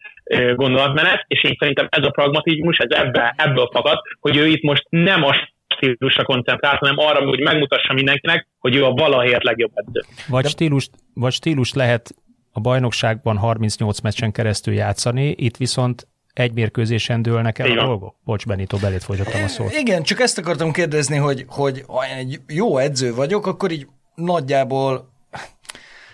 [0.55, 4.87] gondolatmenet, és én szerintem ez a pragmatizmus, ez ebbe, ebből fakad, hogy ő itt most
[4.89, 5.35] nem a
[5.77, 10.01] stílusra koncentrált, hanem arra, hogy megmutassa mindenkinek, hogy ő a valahért legjobb edző.
[10.29, 12.15] Vagy stílus, vagy stílus lehet
[12.53, 17.79] a bajnokságban 38 meccsen keresztül játszani, itt viszont egy mérkőzésen dőlnek el Igen.
[17.79, 18.15] a dolgok?
[18.25, 19.73] Bocs, Benito, belét folytattam a szót.
[19.73, 25.13] Igen, csak ezt akartam kérdezni, hogy, hogy ha egy jó edző vagyok, akkor így nagyjából,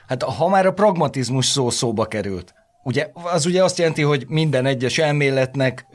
[0.07, 4.67] hát ha már a pragmatizmus szó szóba került, Ugye, az ugye azt jelenti, hogy minden
[4.67, 5.87] egyes elméletnek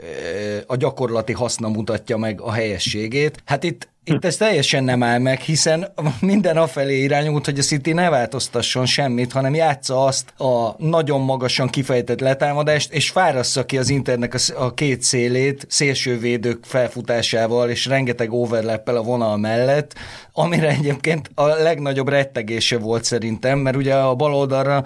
[0.68, 3.42] a gyakorlati haszna mutatja meg a helyességét.
[3.46, 7.94] Hát itt itt ez teljesen nem áll meg, hiszen minden afelé irányult, hogy a City
[7.94, 13.89] ne változtasson semmit, hanem játsza azt a nagyon magasan kifejtett letámadást, és fárassza ki az
[13.89, 19.94] internek a, két szélét szélsővédők felfutásával, és rengeteg overlappel a vonal mellett,
[20.34, 24.84] amire egyébként a legnagyobb rettegése volt szerintem, mert ugye a bal oldalra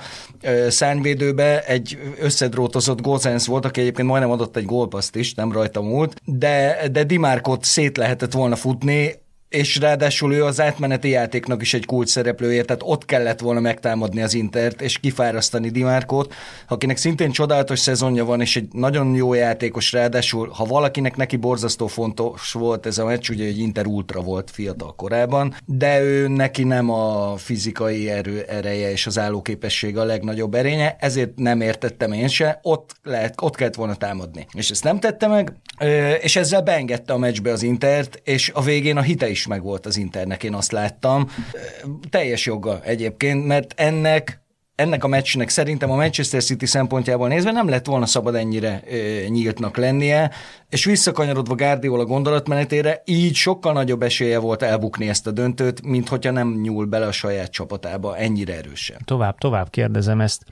[0.70, 6.22] szárnyvédőbe egy összedrótozott Gozens volt, aki egyébként majdnem adott egy gólpaszt is, nem rajta múlt,
[6.26, 9.09] de, de Dimárkot szét lehetett volna futni,
[9.50, 14.22] és ráadásul ő az átmeneti játéknak is egy kulcs szereplője, tehát ott kellett volna megtámadni
[14.22, 16.34] az Intert, és kifárasztani Dimárkót,
[16.68, 21.88] akinek szintén csodálatos szezonja van, és egy nagyon jó játékos, ráadásul, ha valakinek neki borzasztó
[21.88, 26.64] fontos volt ez a meccs, ugye egy Inter ultra volt fiatal korában, de ő neki
[26.64, 32.28] nem a fizikai erő ereje és az állóképessége a legnagyobb erénye, ezért nem értettem én
[32.28, 34.48] se, ott, lehet, ott kellett volna támadni.
[34.54, 35.54] És ezt nem tette meg,
[36.22, 39.86] és ezzel beengedte a meccsbe az Intert, és a végén a hite is is megvolt
[39.86, 41.30] az Internek, én azt láttam.
[42.10, 44.42] Teljes joga egyébként, mert ennek
[44.80, 49.28] ennek a meccsnek szerintem a Manchester City szempontjából nézve nem lett volna szabad ennyire ö,
[49.28, 50.32] nyíltnak lennie,
[50.70, 56.32] és visszakanyarodva Guardiola gondolatmenetére, így sokkal nagyobb esélye volt elbukni ezt a döntőt, mint hogyha
[56.32, 58.98] nem nyúl bele a saját csapatába ennyire erősen.
[59.06, 60.44] Tovább, tovább kérdezem ezt.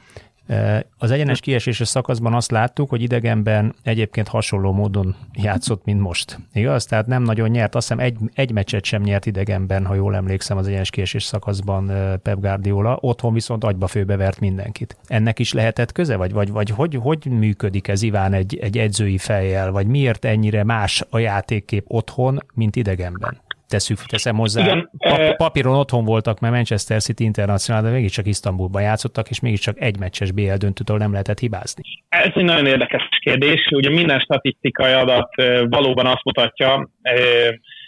[0.97, 6.39] Az egyenes kieséses szakaszban azt láttuk, hogy idegenben egyébként hasonló módon játszott, mint most.
[6.53, 6.86] Igaz?
[6.86, 10.57] Tehát nem nagyon nyert, azt hiszem egy, egy meccset sem nyert idegenben, ha jól emlékszem
[10.57, 11.88] az egyenes kiesés szakaszban
[12.23, 14.97] Pep Guardiola, otthon viszont agyba főbevert mindenkit.
[15.07, 19.17] Ennek is lehetett köze, vagy, vagy, vagy hogy, hogy működik ez Iván egy, egy edzői
[19.17, 23.45] fejjel, vagy miért ennyire más a játékkép otthon, mint idegenben?
[23.67, 24.62] Teszük, teszem hozzá.
[24.62, 29.82] Igen, pa- papíron otthon voltak, mert Manchester City International, de mégiscsak Isztambulban játszottak, és mégiscsak
[29.82, 31.84] egy meccses BL döntőtől nem lehetett hibázni.
[32.10, 33.67] Ez egy nagyon érdekes kérdés.
[33.71, 35.30] Ugye minden statisztikai adat
[35.69, 36.89] valóban azt mutatja,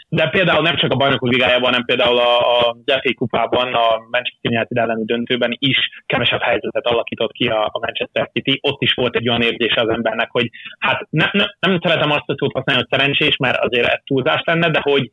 [0.09, 4.51] de például nem csak a bajnokok ligájában, hanem például a, a FA kupában, a Manchester
[4.51, 8.59] United elleni döntőben is kevesebb helyzetet alakított ki a, a Manchester City.
[8.61, 12.29] Ott is volt egy olyan érzés az embernek, hogy hát ne, ne, nem szeretem azt
[12.29, 15.09] a szót használni, hogy szerencsés, mert azért ez túlzás lenne, de hogy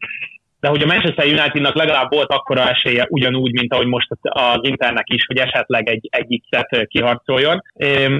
[0.60, 5.08] de hogy a Manchester Unitednak legalább volt akkora esélye ugyanúgy, mint ahogy most az Internek
[5.08, 7.62] is, hogy esetleg egy, egy X-et kiharcoljon.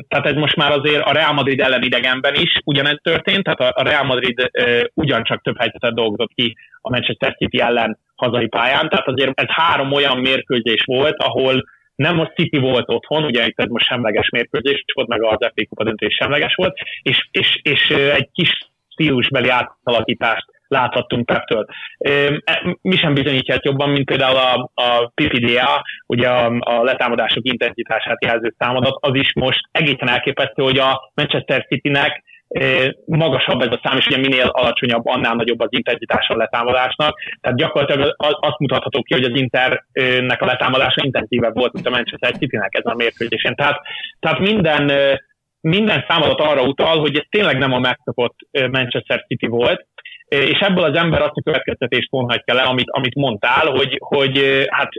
[0.09, 3.83] Tehát ez most már azért a Real Madrid ellen idegenben is ugyanez történt, tehát a
[3.83, 4.51] Real Madrid
[4.94, 9.92] ugyancsak több helyzetet dolgozott ki a Manchester City ellen hazai pályán, tehát azért ez három
[9.92, 14.85] olyan mérkőzés volt, ahol nem a City volt otthon, ugye itt ez most semleges mérkőzés
[14.94, 20.46] volt, meg az FA Kupa döntés semleges volt, és, és, és egy kis stílusbeli átalakítást
[20.69, 21.67] láthattunk Peptől.
[21.99, 22.43] E,
[22.81, 28.55] mi sem bizonyítják jobban, mint például a, a PPDA, ugye a, a letámadások intenzitását jelző
[28.59, 32.23] számadat, az is most egészen elképesztő, hogy a Manchester Citynek
[33.05, 37.19] magasabb ez a szám, és ugye minél alacsonyabb, annál nagyobb az intenzitás a letámadásnak.
[37.41, 42.37] Tehát gyakorlatilag azt mutatható ki, hogy az Internek a letámadása intenzívebb volt, mint a Manchester
[42.37, 43.55] Citynek ezen a mérkőzésen.
[43.55, 43.81] Tehát,
[44.21, 44.93] tehát minden,
[45.61, 48.37] minden számadat arra utal, hogy ez tényleg nem a megszokott
[48.71, 49.87] Manchester City volt,
[50.29, 54.91] és ebből az ember azt a következtetést vonhatja le, amit, amit mondtál, hogy, hogy hát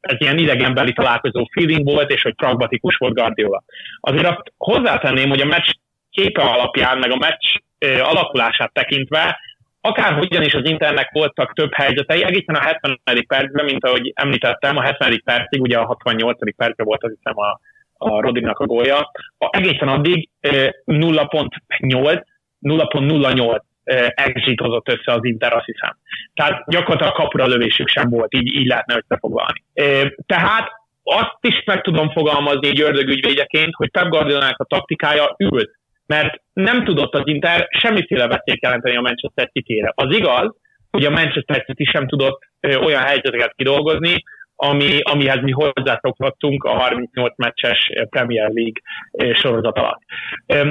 [0.00, 3.62] ez ilyen idegenbeli találkozó feeling volt, és hogy pragmatikus volt Guardiola.
[4.00, 5.68] Azért azt hozzátenném, hogy a meccs
[6.10, 7.56] képe alapján, meg a meccs
[8.00, 9.38] alakulását tekintve,
[9.80, 13.00] akárhogyan is az Internek voltak több helyzetei, egészen a 70.
[13.26, 15.20] percben, mint ahogy említettem, a 70.
[15.24, 16.56] percig, ugye a 68.
[16.56, 17.60] percben volt az hiszem a,
[17.92, 22.22] a Rodinnak a gólja, a, egészen addig 0.8,
[22.60, 23.60] 0.08
[24.14, 25.96] exit össze az Inter, azt hiszem.
[26.34, 29.64] Tehát gyakorlatilag kapura lövésük sem volt, így, így lehetne összefoglalni.
[30.26, 30.70] Tehát
[31.02, 35.70] azt is meg tudom fogalmazni egy ördögügyvédjeként, hogy Pep Guardiolának a taktikája ült,
[36.06, 39.92] mert nem tudott az Inter semmiféle veszélyt jelenteni a Manchester City-re.
[39.94, 40.54] Az igaz,
[40.90, 44.22] hogy a Manchester City sem tudott olyan helyzeteket kidolgozni,
[44.62, 50.00] ami, amihez mi hozzászokhattunk a 38 meccses Premier League sorozat alatt.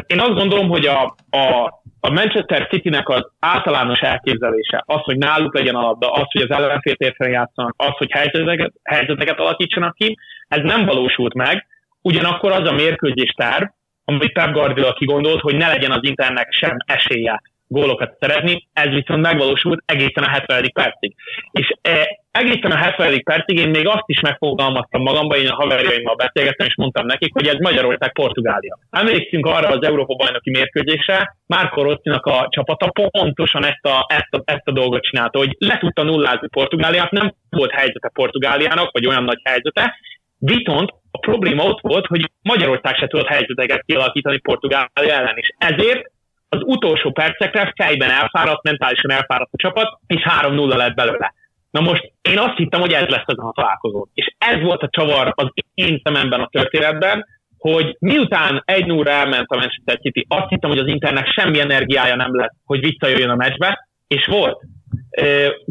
[0.07, 5.53] Én azt gondolom, hogy a, a, a Manchester City-nek az általános elképzelése, az, hogy náluk
[5.53, 10.61] legyen a labda, az, hogy az ellenféltérfen játszanak, az, hogy helyzeteket, helyzeteket alakítsanak ki, ez
[10.63, 11.67] nem valósult meg,
[12.01, 13.63] ugyanakkor az a mérkőzés terv,
[14.05, 19.21] amit Pep Guardiola kigondolt, hogy ne legyen az Internek sem esélye gólokat szeretni, ez viszont
[19.21, 20.71] megvalósult egészen a 70.
[20.73, 21.15] percig.
[21.51, 23.23] És e, egészen a 70.
[23.23, 27.47] percig én még azt is megfogalmaztam magamban, én a haverjaimmal beszélgettem, és mondtam nekik, hogy
[27.47, 28.79] ez Magyarország-Portugália.
[28.89, 34.67] Emlékszünk arra az Európa-bajnoki mérkőzésre, Márko Rosszinak a csapata pontosan ezt a, ezt, a, ezt
[34.67, 39.39] a dolgot csinálta, hogy le tudta nullázni Portugáliát, nem volt helyzete Portugáliának, vagy olyan nagy
[39.43, 39.95] helyzete,
[40.37, 46.11] viszont a probléma ott volt, hogy Magyarország se tudott helyzeteket kialakítani Portugália ellen, és ezért
[46.49, 51.33] az utolsó percekre fejben elfáradt, mentálisan elfáradt a csapat, és 3-0 lett belőle.
[51.71, 54.07] Na most én azt hittem, hogy ez lesz az a találkozó.
[54.13, 57.25] És ez volt a csavar az én szememben a történetben,
[57.57, 62.15] hogy miután egy 0 elment a Manchester City, azt hittem, hogy az Internek semmi energiája
[62.15, 64.61] nem lesz, hogy visszajöjjön a meccsbe, és volt.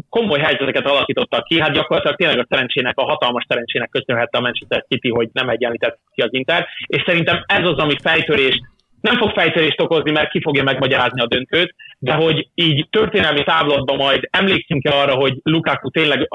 [0.09, 4.85] Komoly helyzeteket alakítottak ki, hát gyakorlatilag tényleg a szerencsének, a hatalmas szerencsének köszönhette a Manchester
[4.87, 8.61] City, hogy nem egyenlített ki az Inter, és szerintem ez az, ami fejtörés
[9.01, 13.95] nem fog fejtörést okozni, mert ki fogja megmagyarázni a döntőt, de hogy így történelmi táblatban
[13.95, 16.27] majd emlékszünk-e arra, hogy Lukaku tényleg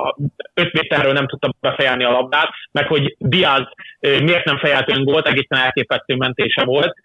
[0.54, 3.68] 5 méterről nem tudta befejelni a labdát, meg hogy Diaz
[4.00, 6.96] miért nem fejelt öngolt, egészen elképesztő mentése volt.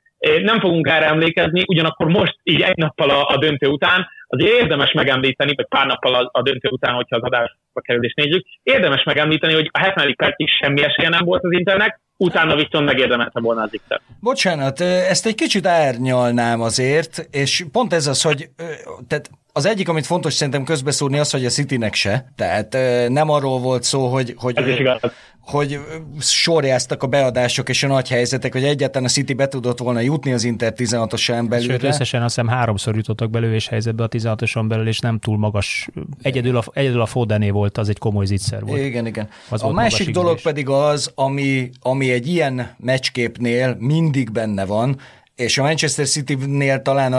[0.42, 4.92] Nem fogunk erre emlékezni, ugyanakkor most így egy nappal a, a döntő után azért érdemes
[4.92, 9.54] megemlíteni, vagy pár nappal a, a döntő után, hogyha az adásba kerülést nézzük, érdemes megemlíteni,
[9.54, 10.16] hogy a 70.
[10.16, 15.26] percig semmi esélye nem volt az Internek, utána viszont megérdemelte volna az x Bocsánat, ezt
[15.26, 18.50] egy kicsit árnyalnám azért, és pont ez az, hogy
[19.08, 19.30] tehát
[19.60, 22.32] az egyik, amit fontos szerintem közbeszúrni, az, hogy a Citynek se.
[22.36, 22.78] Tehát
[23.10, 24.58] nem arról volt szó, hogy, hogy,
[25.42, 25.80] hogy
[26.20, 30.34] sorjáztak a beadások és a nagy helyzetek, hogy egyáltalán a City be tudott volna jutni
[30.34, 31.70] az Inter 16-osan belül.
[31.70, 35.90] Sőt, összesen azt hiszem háromszor jutottak belővés helyzetbe a 16-oson belül, és nem túl magas.
[36.22, 38.82] Egyedül a, egyedül a Fodené volt, az egy komoly zicser volt.
[38.82, 39.30] Igen, igen.
[39.50, 45.00] Az a másik dolog pedig az, ami, ami egy ilyen meccsképnél mindig benne van,
[45.40, 47.14] és a Manchester City-nél talán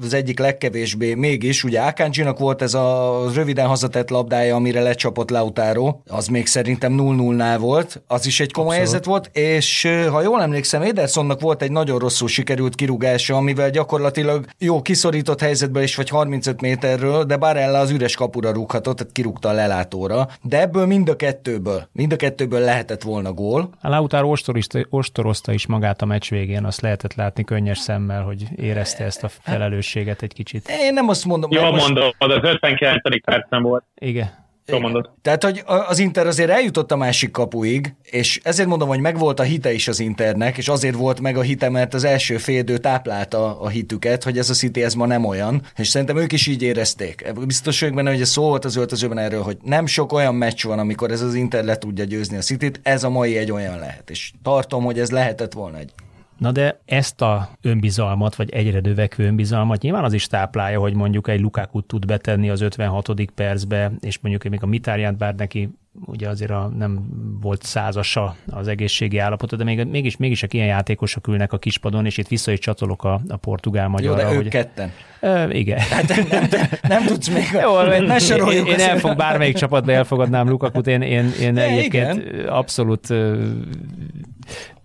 [0.00, 5.96] az egyik legkevésbé mégis, ugye Akanjinak volt ez a röviden hazatett labdája, amire lecsapott Lautaro,
[6.06, 10.82] az még szerintem 0-0-nál volt, az is egy komoly helyzet volt, és ha jól emlékszem,
[10.82, 16.60] Edersonnak volt egy nagyon rosszul sikerült kirúgása, amivel gyakorlatilag jó kiszorított helyzetből is vagy 35
[16.60, 21.16] méterről, de Barella az üres kapura rúghatott, tehát kirúgta a lelátóra, de ebből mind a
[21.16, 23.70] kettőből, mind a kettőből lehetett volna gól.
[23.80, 24.34] A Lautaro
[24.90, 29.28] ostorozta is magát a meccs végén, azt lehetett látni könnyes szemmel, hogy érezte ezt a
[29.28, 30.68] felelősséget egy kicsit.
[30.68, 31.50] Én nem azt mondom.
[31.50, 31.86] Jó most...
[31.86, 33.24] mondom, az 59.
[33.24, 33.84] percen volt.
[33.94, 34.44] Igen.
[34.80, 35.10] Mondod.
[35.22, 39.42] Tehát, hogy az Inter azért eljutott a másik kapuig, és ezért mondom, hogy megvolt a
[39.42, 43.60] hite is az Internek, és azért volt meg a hite, mert az első félidő táplálta
[43.60, 46.62] a hitüket, hogy ez a City ez ma nem olyan, és szerintem ők is így
[46.62, 47.32] érezték.
[47.46, 50.78] Biztos vagyok benne, hogy szó volt az öltözőben erről, hogy nem sok olyan meccs van,
[50.78, 54.10] amikor ez az Inter le tudja győzni a City-t, ez a mai egy olyan lehet,
[54.10, 55.92] és tartom, hogy ez lehetett volna egy.
[56.38, 61.28] Na de ezt a önbizalmat, vagy egyre növekvő önbizalmat nyilván az is táplálja, hogy mondjuk
[61.28, 63.08] egy Lukaku tud betenni az 56.
[63.34, 65.68] percbe, és mondjuk még a Mitárjánt bár neki
[66.04, 67.08] ugye azért a, nem
[67.40, 72.06] volt százasa az egészségi állapota, de még, mégis, mégis a ilyen játékosok ülnek a kispadon,
[72.06, 74.20] és itt vissza is csatolok a, a portugál magyarra.
[74.20, 74.92] Jó, de hogy, ketten.
[75.20, 75.78] E, igen.
[75.78, 78.68] Hát nem, nem, nem tudsz még, Jó, ne soroljuk.
[78.68, 82.48] Én, én elfog, bármelyik csapatba elfogadnám Lukakut, én, én, én egyébként igen.
[82.48, 83.14] abszolút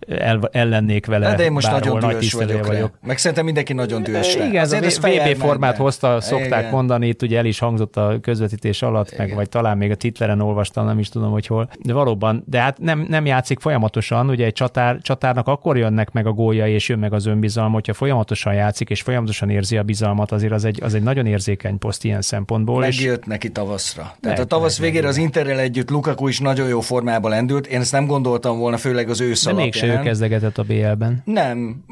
[0.08, 1.26] el, ellennék vele.
[1.26, 2.98] Hát de én most nagyon dühös vagyok, vagyok.
[3.06, 4.46] Meg szerintem mindenki nagyon dühös rá.
[4.46, 6.70] Igen, Azért a VB formát hozta, szokták Igen.
[6.70, 9.26] mondani, itt ugye el is hangzott a közvetítés alatt, Igen.
[9.26, 11.68] meg vagy talán még a titleren olvastam, nem is tudom, hogy hol.
[11.82, 16.26] De valóban, de hát nem, nem játszik folyamatosan, ugye egy csatár, csatárnak akkor jönnek meg
[16.26, 20.32] a gólja, és jön meg az önbizalma, hogyha folyamatosan játszik, és folyamatosan érzi a bizalmat,
[20.32, 22.80] azért az egy, az egy nagyon érzékeny poszt ilyen szempontból.
[22.80, 23.26] Megjött és...
[23.26, 24.02] neki tavaszra.
[24.20, 27.66] Tehát meg, a tavasz meg, végére az Interrel együtt Lukaku is nagyon jó formában lendült.
[27.66, 31.22] Én ezt nem gondoltam volna, főleg az ősz De mégse ő kezdegetett a BL-ben.
[31.24, 31.84] Nem.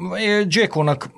[0.47, 1.09] Dzsékónak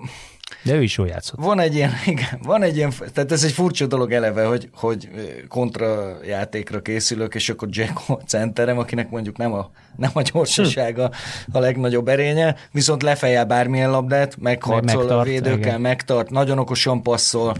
[0.64, 1.40] de ő is jól játszott.
[1.40, 5.10] Van egy ilyen, igen, van egy ilyen, tehát ez egy furcsa dolog eleve, hogy, hogy
[5.48, 11.12] kontra játékra készülök, és akkor Jacko centerem, akinek mondjuk nem a, nem a gyorsasága
[11.52, 15.82] a legnagyobb erénye, viszont lefejel bármilyen labdát, megharcol megtart, a védőkkel, igen.
[15.82, 17.56] megtart, nagyon okosan passzol,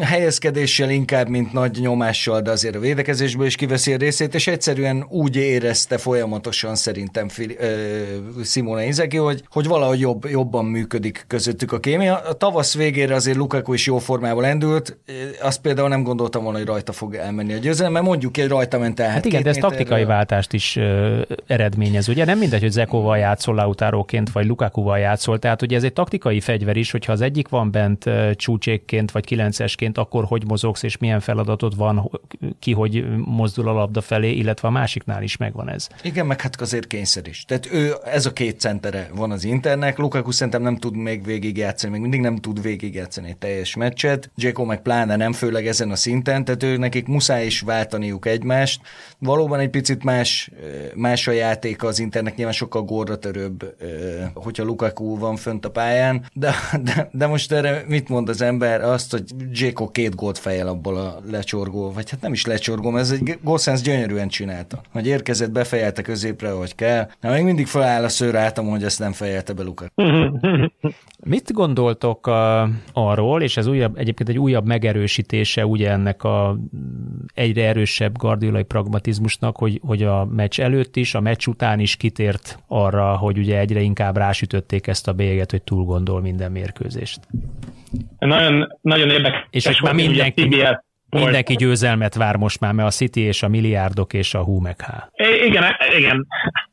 [0.00, 5.06] helyezkedéssel inkább, mint nagy nyomással, de azért a védekezésből is kiveszi a részét, és egyszerűen
[5.08, 7.28] úgy érezte folyamatosan szerintem
[8.44, 12.16] Simone Inzaghi, hogy, hogy valahogy jobb, jobban működik közöttük a kémia.
[12.16, 14.98] A tavasz végére azért Lukaku is jó formával endült,
[15.40, 18.78] azt például nem gondoltam volna, hogy rajta fog elmenni a győzelem, mert mondjuk egy rajta
[18.78, 19.10] ment el.
[19.10, 22.08] Hát igen, de ez taktikai váltást is ö, eredményez.
[22.08, 26.40] Ugye nem mindegy, hogy Zekóval játszol Lautáróként, vagy Lukakuval játszol, tehát ugye ez egy taktikai
[26.40, 31.20] fegyver is, hogyha az egyik van bent csúcsékként, vagy 9-esként, akkor hogy mozogsz, és milyen
[31.20, 32.10] feladatod van,
[32.58, 35.88] ki hogy mozdul a labda felé, illetve a másiknál is megvan ez.
[36.02, 37.44] Igen, meg hát azért kényszer is.
[37.44, 41.92] Tehát ő, ez a két centere van az Internek, Lukaku szerintem nem tud még végigjátszani,
[41.92, 45.96] még mindig nem tud végigjátszani egy teljes meccset, Dzeko meg pláne nem, főleg ezen a
[45.96, 48.80] szinten, tehát ő nekik muszáj is váltaniuk egymást.
[49.18, 50.50] Valóban egy picit más,
[50.94, 53.74] más a játék az Internek, nyilván sokkal górra törőbb,
[54.34, 58.80] hogyha Lukaku van fönt a pályán, de, de, de most erre mit mond az ember?
[58.82, 63.10] Azt, hogy Jéko két gólt fejel abból a lecsorgó, vagy hát nem is lecsorgó, ez
[63.10, 64.80] egy Gossens gyönyörűen csinálta.
[64.92, 67.08] Hogy érkezett, befejelte középre, hogy kell.
[67.20, 69.90] Na, még mindig feláll a szőr átam, hogy ezt nem fejelte be Luka.
[71.24, 76.58] Mit gondoltok a, arról, és ez újabb, egyébként egy újabb megerősítése ugye ennek a
[77.34, 82.58] egyre erősebb gardiolai pragmatizmusnak, hogy, hogy a meccs előtt is, a meccs után is kitért
[82.66, 87.20] arra, hogy ugye egyre inkább rásütötték ezt a bélyeget, hogy túl gondol minden mérkőzést.
[88.18, 89.46] Nagyon, nagyon érdekes.
[89.50, 90.48] És, és már mindenki,
[91.10, 94.80] mindenki győzelmet vár most már, mert a City és a milliárdok és a Hú meg
[94.80, 94.90] H.
[95.46, 95.64] Igen,
[95.98, 96.26] igen.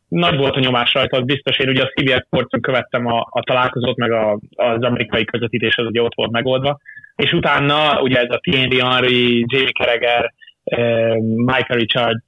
[0.07, 1.57] Nagy volt a nyomás rajta, az biztos.
[1.57, 5.85] Én ugye a CBS Sportson követtem a, a találkozót, meg a, az amerikai közvetítés, az
[5.85, 6.79] ugye ott volt megoldva.
[7.15, 12.23] És utána ugye ez a Thierry Henry, Jamie Carragher, eh, Michael Richards,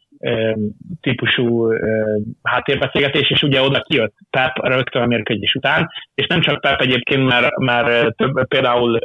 [1.01, 1.73] típusú
[2.43, 7.27] háttérbeszélgetés, és ugye oda kijött Pep rögtön a mérkőzés után, és nem csak Pep egyébként,
[7.27, 8.99] mert, mert több, például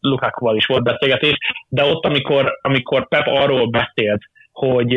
[0.00, 1.36] Lukakuval is volt beszélgetés,
[1.68, 4.92] de ott, amikor, amikor Pep arról beszélt, hogy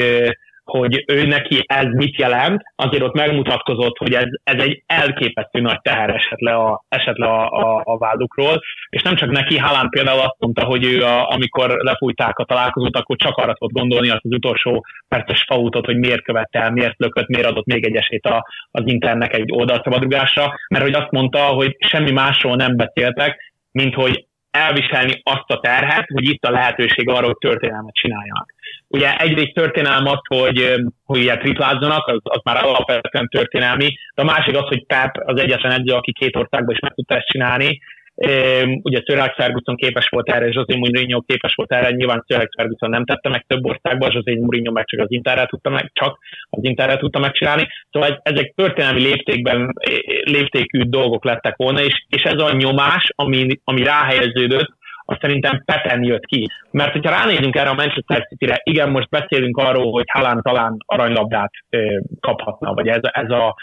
[0.64, 5.82] hogy ő neki ez mit jelent, azért ott megmutatkozott, hogy ez, ez egy elképesztő nagy
[5.82, 9.90] teher esett le a, esett le a, a, a vállukról, és nem csak neki, Haaland
[9.90, 14.10] például azt mondta, hogy ő a, amikor lefújták a találkozót, akkor csak arra tudott gondolni
[14.10, 17.96] azt az utolsó perces fautot, hogy miért követte el, miért lökött, miért adott még egy
[17.96, 23.54] esélyt a, az internek egy oldalszabadrugásra, mert hogy azt mondta, hogy semmi másról nem beszéltek,
[23.72, 28.54] mint hogy elviselni azt a terhet, hogy itt a lehetőség arra, hogy történelmet csináljanak.
[28.94, 30.74] Ugye egyrészt történelm az, hogy,
[31.06, 35.40] hogy ilyen triplázzanak, az, az már alapvetően történelmi, de a másik az, hogy Pep az
[35.40, 37.80] egyetlen edző, aki két országban is meg tudta ezt csinálni,
[38.82, 43.06] Ugye Alex Ferguson képes volt erre, José Mourinho képes volt erre, nyilván Alex Ferguson nem
[43.06, 47.00] tette meg több országban, José Mourinho meg csak az Internet tudta meg, csak az Internet
[47.00, 47.68] tudta megcsinálni.
[47.92, 49.74] Szóval ezek történelmi léptékben,
[50.24, 54.70] léptékű dolgok lettek volna, és, és ez a nyomás, ami, ami ráhelyeződött,
[55.06, 56.48] az szerintem Pepen jött ki.
[56.72, 61.52] Mert hogyha ránézünk erre a Manchester City-re, igen, most beszélünk arról, hogy Haaland talán aranylabdát
[62.20, 63.56] kaphatna, vagy ez, ez, a,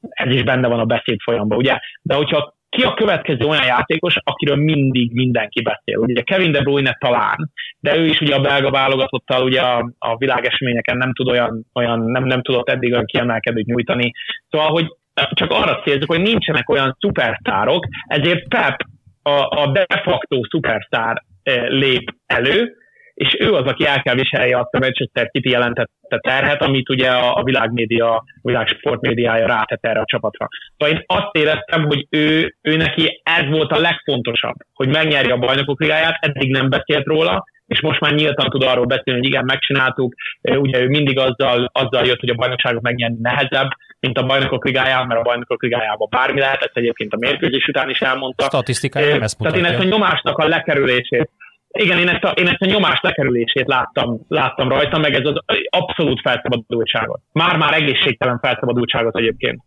[0.00, 1.78] ez is benne van a beszéd folyamban, ugye?
[2.02, 5.98] De hogyha ki a következő olyan játékos, akiről mindig mindenki beszél.
[5.98, 10.16] Ugye Kevin De Bruyne talán, de ő is ugye a belga válogatottal ugye a, a
[10.16, 14.12] világeseményeken nem tud olyan, olyan nem, nem tudott eddig olyan kiemelkedőt nyújtani.
[14.50, 14.86] Szóval, hogy
[15.30, 18.76] csak arra célzok, hogy nincsenek olyan szupersztárok, ezért Pep
[19.24, 22.76] a, a de facto szupersztár eh, lép elő,
[23.14, 27.10] és ő az, aki el kell viselje azt a Manchester City jelentette terhet, amit ugye
[27.10, 30.48] a, a világmédia, a világ sportmédiája rátett erre a csapatra.
[30.76, 35.38] Szóval én azt éreztem, hogy ő, ő neki ez volt a legfontosabb, hogy megnyerje a
[35.38, 39.44] bajnokok ligáját, eddig nem beszélt róla, és most már nyíltan tud arról beszélni, hogy igen,
[39.44, 43.68] megcsináltuk, ugye ő mindig azzal, azzal jött, hogy a bajnokságot megnyerni nehezebb,
[44.00, 47.90] mint a bajnokok ligájában, mert a bajnokok ligájában bármi lehet, ezt egyébként a mérkőzés után
[47.90, 48.44] is elmondta.
[48.44, 49.60] Statisztikája nem ezt mutatja.
[49.60, 51.30] Tehát én ezt a nyomásnak a lekerülését,
[51.78, 55.34] igen, én ezt a, én ezt a nyomás lekerülését láttam, láttam rajta, meg ez az
[55.68, 57.20] abszolút felszabadultságot.
[57.32, 59.62] Már-már egészségtelen felszabadultságot egyébként.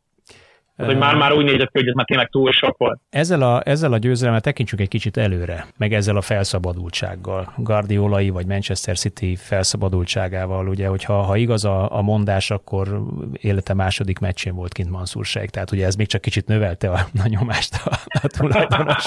[0.86, 3.00] Hogy már-már úgy nézett ki, hogy ez már tényleg túl sok volt.
[3.10, 8.46] Ezzel a, ezzel a győzelemmel tekintsünk egy kicsit előre, meg ezzel a felszabadultsággal, Guardiolai vagy
[8.46, 13.04] Manchester City felszabadultságával, ugye, hogyha ha igaz a, a mondás, akkor
[13.34, 17.08] élete második meccsén volt kint Mansur Sheikh, tehát ugye ez még csak kicsit növelte a,
[17.24, 19.06] a nyomást a, a tulajdonos.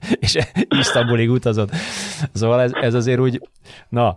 [0.20, 1.70] és Isztambulig utazott.
[2.32, 3.40] Szóval ez, ez azért úgy,
[3.88, 4.16] na,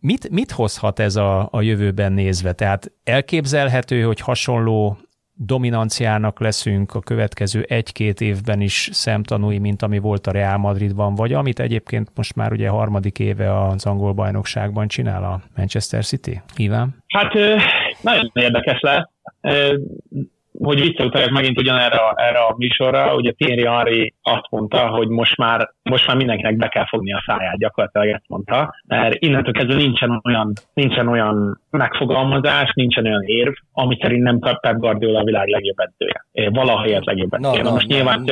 [0.00, 2.52] mit, mit hozhat ez a, a jövőben nézve?
[2.52, 4.98] Tehát elképzelhető, hogy hasonló
[5.34, 11.32] dominanciának leszünk a következő egy-két évben is szemtanúi, mint ami volt a Real Madridban, vagy
[11.32, 16.40] amit egyébként most már ugye harmadik éve az angol bajnokságban csinál a Manchester City?
[16.56, 17.04] Iván?
[17.06, 17.34] Hát
[18.00, 19.08] nagyon érdekes lesz
[20.62, 25.36] hogy visszautaljak megint ugyanerre a, erre a műsorra, ugye Thierry Henry azt mondta, hogy most
[25.36, 29.74] már, most már mindenkinek be kell fogni a száját, gyakorlatilag ezt mondta, mert innentől kezdve
[29.74, 35.48] nincsen olyan, nincsen olyan megfogalmazás, nincsen olyan érv, ami szerint nem Pep Guardiola a világ
[35.48, 36.26] legjobb edzője.
[36.50, 37.62] Valaha legjobb edzője.
[37.62, 38.24] Na, most nyilván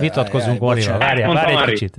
[0.00, 0.98] Vitatkozunk Marival.
[0.98, 1.96] Várjál, várj egy kicsit.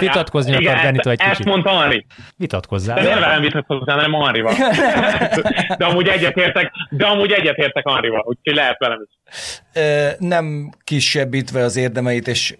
[0.00, 1.32] Vitatkozni akar Benito egy kicsit.
[1.32, 2.06] Ezt mondta Henry.
[2.36, 3.02] Vitatkozzál.
[3.02, 4.52] De nem velem vitatkozzál, hanem Henrival.
[5.78, 9.19] De amúgy egyetértek, de amúgy egyetértek Henrival, úgyhogy lehet velem is
[10.18, 12.56] nem kisebbítve az érdemeit, és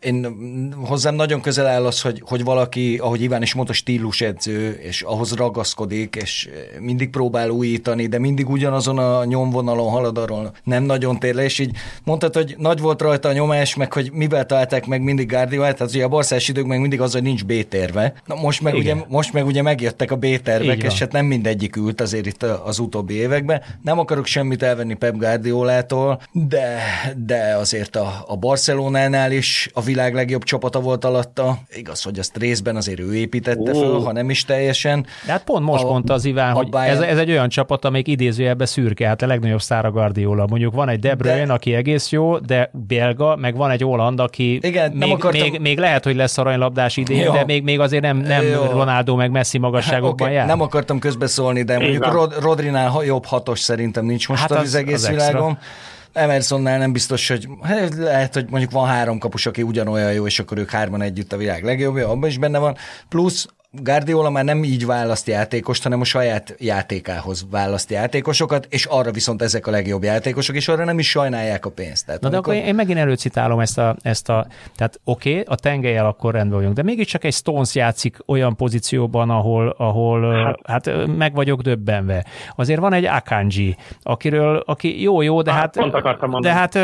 [0.00, 0.36] én
[0.84, 3.74] hozzám nagyon közel áll az, hogy, hogy valaki, ahogy Iván is mondta,
[4.18, 6.48] edző, és ahhoz ragaszkodik, és
[6.80, 11.58] mindig próbál újítani, de mindig ugyanazon a nyomvonalon halad arról, nem nagyon tér le, és
[11.58, 15.76] így mondtad, hogy nagy volt rajta a nyomás, meg hogy mivel találták meg mindig Guardiolát,
[15.76, 18.12] tehát ugye a barszás idők meg mindig az, hogy nincs B-terve.
[18.24, 22.00] Na most meg, ugye, most meg ugye megjöttek a B-tervek, és hát nem mindegyik ült
[22.00, 23.62] azért itt az utóbbi években.
[23.82, 26.78] Nem akarok semmit elvenni Pep Guardiolától, de,
[27.16, 31.58] de azért a, a Barcelonánál is a világ legjobb csapata volt alatta.
[31.76, 33.78] Igaz, hogy azt részben azért ő építette oh.
[33.80, 35.06] föl, ha nem is teljesen.
[35.26, 37.02] De hát pont most a, mondta az Iván, hogy Bayern...
[37.02, 40.46] ez, ez egy olyan csapat, amelyik idézőjelbe szürke, hát a legnagyobb szára Guardiola.
[40.46, 41.52] Mondjuk van egy De Bruyne, de...
[41.52, 45.40] aki egész jó, de belga, meg van egy Holland, aki Igen, még, akartam...
[45.40, 47.32] még, még, lehet, hogy lesz aranylabdás idén, jó.
[47.32, 48.64] de még, még azért nem, nem jó.
[48.64, 50.34] Ronaldo meg Messi magasságokban okay.
[50.34, 50.46] jár.
[50.46, 54.74] Nem akartam közbeszólni, de mondjuk Rod, Rodrinál jobb hatos szerintem nincs most hát az, az
[54.74, 55.50] egész az világon.
[55.50, 55.96] Extra.
[56.18, 60.38] Emersonnál nem biztos, hogy hát lehet, hogy mondjuk van három kapus, aki ugyanolyan jó, és
[60.38, 62.76] akkor ők hárman együtt a világ legjobbja, abban is benne van.
[63.08, 69.12] Plusz Guardiola már nem így választ játékost, hanem a saját játékához választ játékosokat, és arra
[69.12, 72.06] viszont ezek a legjobb játékosok, és arra nem is sajnálják a pénzt.
[72.06, 72.52] Tehát Na amikor...
[72.52, 74.46] de akkor én megint előcitálom ezt a, ezt a
[74.76, 79.30] tehát oké, okay, a tengelyel akkor rendben vagyunk, de mégiscsak egy Stones játszik olyan pozícióban,
[79.30, 82.24] ahol, ahol hát, hát meg vagyok döbbenve.
[82.56, 86.78] Azért van egy Akanji, akiről, aki jó-jó, de hát, hát de hát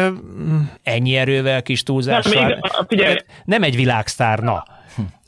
[0.82, 2.62] ennyi erővel kis túlzással.
[2.88, 4.64] Nem, nem egy világsztár, na.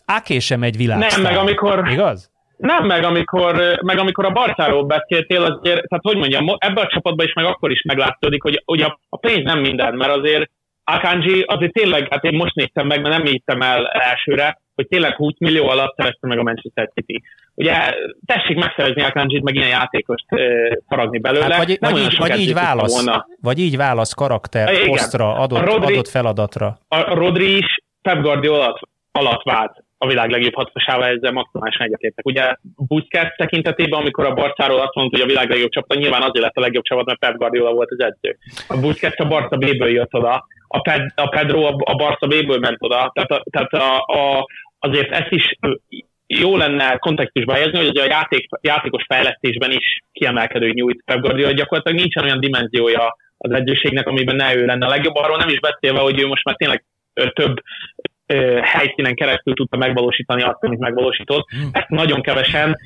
[0.07, 1.23] Aké sem egy világsztár.
[1.23, 1.89] Nem, meg amikor...
[1.91, 2.31] Igaz?
[2.57, 7.27] Nem, meg amikor, meg amikor a Barcáról beszéltél, azért, tehát hogy mondjam, ebben a csapatban
[7.27, 10.51] is meg akkor is meglátszódik, hogy ugye a pénz nem minden, mert azért
[10.89, 15.15] Akanji azért tényleg, hát én most néztem meg, mert nem néztem el elsőre, hogy tényleg
[15.15, 17.23] 20 millió alatt szerezte meg a Manchester City.
[17.55, 17.95] Ugye
[18.27, 20.25] tessék megszerezni Akanjit, meg ilyen játékost
[20.89, 21.55] faragni belőle.
[21.55, 23.27] Hát vagy, vagy, így, vagy, így válasz, volna.
[23.41, 24.87] vagy így válasz karakter, Igen.
[24.87, 26.79] posztra, adott, Rodri, adott feladatra.
[26.89, 28.81] A Rodri is Pep Guardiola
[29.13, 32.27] alatt vált a világ legjobb hatosával ezzel maximálisan egyetértek.
[32.27, 36.45] Ugye Busquets tekintetében, amikor a Barcáról azt mondta, hogy a világ legjobb csapata, nyilván azért
[36.45, 38.39] lett a legjobb csapat, mert Pep Guardiola volt az edző.
[38.69, 42.59] A Busquets a Barca B-ből jött oda, a, Ped, a Pedro a, a Barca B-ből
[42.59, 44.47] ment oda, tehát, a, tehát a, a,
[44.79, 45.59] azért ezt is
[46.27, 51.99] jó lenne kontextusba helyezni, hogy a játék, játékos fejlesztésben is kiemelkedő nyújt Pep Guardiola, gyakorlatilag
[51.99, 56.01] nincsen olyan dimenziója az edzőségnek, amiben ne ő lenne a legjobb, arról nem is beszélve,
[56.01, 56.85] hogy ő most már tényleg
[57.33, 57.57] több
[58.63, 61.49] helyszínen keresztül tudta megvalósítani azt, amit megvalósított.
[61.51, 61.69] Hmm.
[61.73, 62.79] Ezt nagyon kevesen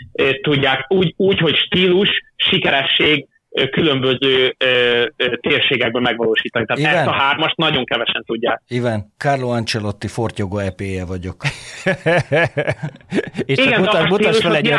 [0.43, 3.27] tudják úgy, úgy hogy stílus, sikeresség,
[3.71, 6.67] különböző ö, ö, térségekben megvalósítani.
[6.67, 6.95] Tehát Igen.
[6.95, 8.63] ezt a hármast nagyon kevesen tudják.
[8.69, 11.37] Igen, Carlo Ancelotti Fortyogo EP-je vagyok.
[13.45, 14.75] És Igen, mutat, mutas fel egy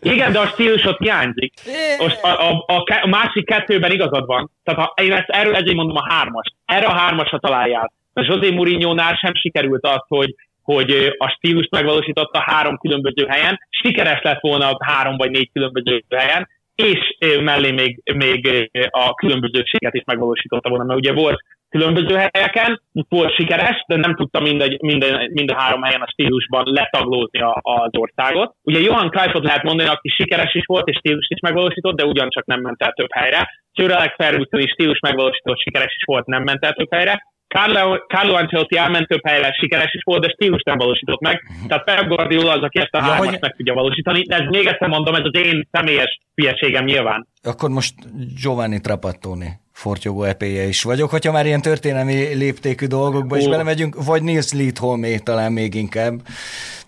[0.00, 1.54] Igen, de a stílusot hiányzik.
[1.98, 4.50] Most a, a, a, a másik kettőben igazad van.
[4.62, 6.54] Tehát ha én ezt erről ezért mondom a hármas.
[6.64, 7.92] Erre a hármasra találjál.
[8.22, 14.40] José Mourinho-nál sem sikerült az, hogy, hogy a stílust megvalósította három különböző helyen, sikeres lett
[14.40, 20.84] volna három vagy négy különböző helyen, és mellé még, még a különbözőséget is megvalósította volna,
[20.84, 26.00] mert ugye volt különböző helyeken, volt sikeres, de nem tudta minden, minden, minden három helyen
[26.00, 28.54] a stílusban letaglózni a, az országot.
[28.62, 32.46] Ugye Johan Cruyffot lehet mondani, aki sikeres is volt, és stílus is megvalósított, de ugyancsak
[32.46, 33.50] nem ment el több helyre.
[33.72, 37.22] Sir Alex Ferguson is stílus megvalósított, sikeres is volt, nem ment el több helyre.
[37.56, 41.42] Carlo, Carlo Ancelotti elmentőbb helyre sikeres is volt, de stílus nem valósított meg.
[41.68, 43.38] Tehát Pep Guardiola az, aki ezt a ja, hármat hogy...
[43.40, 44.22] meg tudja valósítani.
[44.22, 47.28] De ez még egyszer mondom, ez az én személyes hülyeségem nyilván.
[47.42, 47.94] Akkor most
[48.42, 54.22] Giovanni Trapattoni fortyogó epéje is vagyok, hogyha már ilyen történelmi léptékű dolgokba is belemegyünk, vagy
[54.22, 56.20] Nils Lidholmé talán még inkább.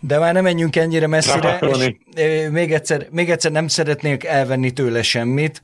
[0.01, 5.03] De már nem menjünk ennyire messzire, és még egyszer, még egyszer nem szeretnék elvenni tőle
[5.03, 5.63] semmit,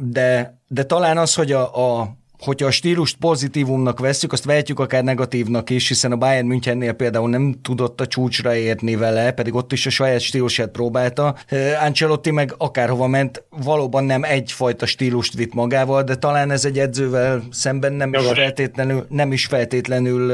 [0.00, 1.62] de, de talán az, hogy a,
[2.00, 6.92] a hogyha a stílust pozitívumnak vesszük, azt vehetjük akár negatívnak is, hiszen a Bayern Münchennél
[6.92, 11.36] például nem tudott a csúcsra érni vele, pedig ott is a saját stílusát próbálta.
[11.84, 17.42] Ancelotti meg akárhova ment, valóban nem egyfajta stílust vitt magával, de talán ez egy edzővel
[17.50, 20.32] szemben nem is feltétlenül, nem is feltétlenül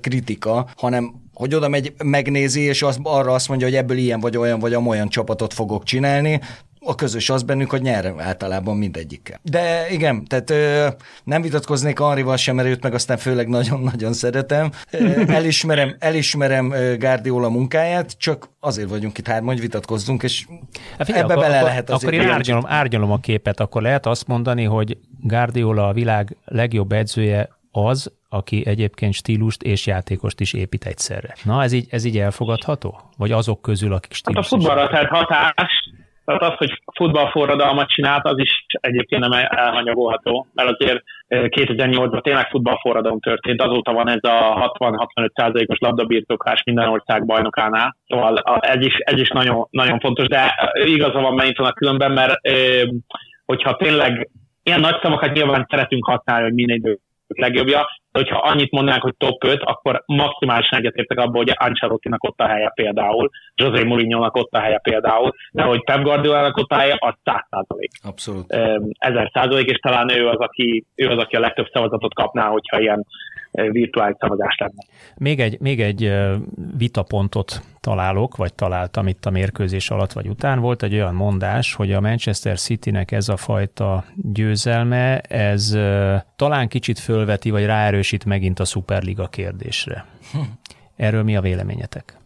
[0.00, 4.36] kritika, hanem hogy oda megy, megnézi, és az, arra azt mondja, hogy ebből ilyen vagy
[4.36, 6.40] olyan vagy amolyan csapatot fogok csinálni,
[6.84, 9.40] a közös az bennük, hogy nyer általában mindegyikkel.
[9.42, 10.88] De igen, tehát ö,
[11.24, 14.70] nem vitatkoznék Anrival sem, mert őt meg aztán főleg nagyon-nagyon szeretem.
[15.26, 16.68] Elismerem, elismerem
[16.98, 20.46] Guardiola munkáját, csak azért vagyunk itt hárman, hogy vitatkozzunk, és
[20.98, 22.12] hát figyelj, ebbe akkor, bele akkor, lehet azért.
[22.12, 26.92] Akkor én árnyalom, árnyalom a képet, akkor lehet azt mondani, hogy Guardiola a világ legjobb
[26.92, 31.34] edzője az, aki egyébként stílust és játékost is épít egyszerre.
[31.44, 33.00] Na, ez így, ez így elfogadható?
[33.16, 34.50] Vagy azok közül, akik stílust...
[34.50, 35.79] Hát a futballra tett hatás,
[36.24, 43.20] tehát az, hogy futballforradalmat csinált, az is egyébként nem elhanyagolható, mert azért 2008-ban tényleg futballforradalom
[43.20, 49.20] történt, azóta van ez a 60-65 százalékos labdabirtoklás minden ország bajnokánál, szóval ez is, ez
[49.20, 52.40] is nagyon, nagyon fontos, de igaza van a különben, mert
[53.46, 54.28] hogyha tényleg
[54.62, 59.44] ilyen nagy szavakat nyilván szeretünk használni, hogy minél legjobbja, de hogyha annyit mondanánk, hogy top
[59.44, 64.60] 5, akkor maximálisan egyetértek abban, hogy Ancelottinak ott a helye például, José Mourinho-nak ott a
[64.60, 67.90] helye például, de hogy Pep Guardiola-nak ott a helye, az 100 százalék.
[68.02, 68.52] Abszolút.
[68.98, 72.80] Ezer százalék, és talán ő az, aki, ő az, aki a legtöbb szavazatot kapná, hogyha
[72.80, 73.06] ilyen
[73.50, 74.84] virtuális szavazás lenne.
[75.16, 76.12] Még egy, még egy
[76.76, 80.60] vitapontot találok, vagy találtam itt a mérkőzés alatt vagy után.
[80.60, 85.78] Volt egy olyan mondás, hogy a Manchester Citynek ez a fajta győzelme, ez
[86.36, 90.04] talán kicsit fölveti, vagy ráerősít megint a Superliga kérdésre.
[90.32, 90.38] Hm.
[90.96, 92.16] Erről mi a véleményetek?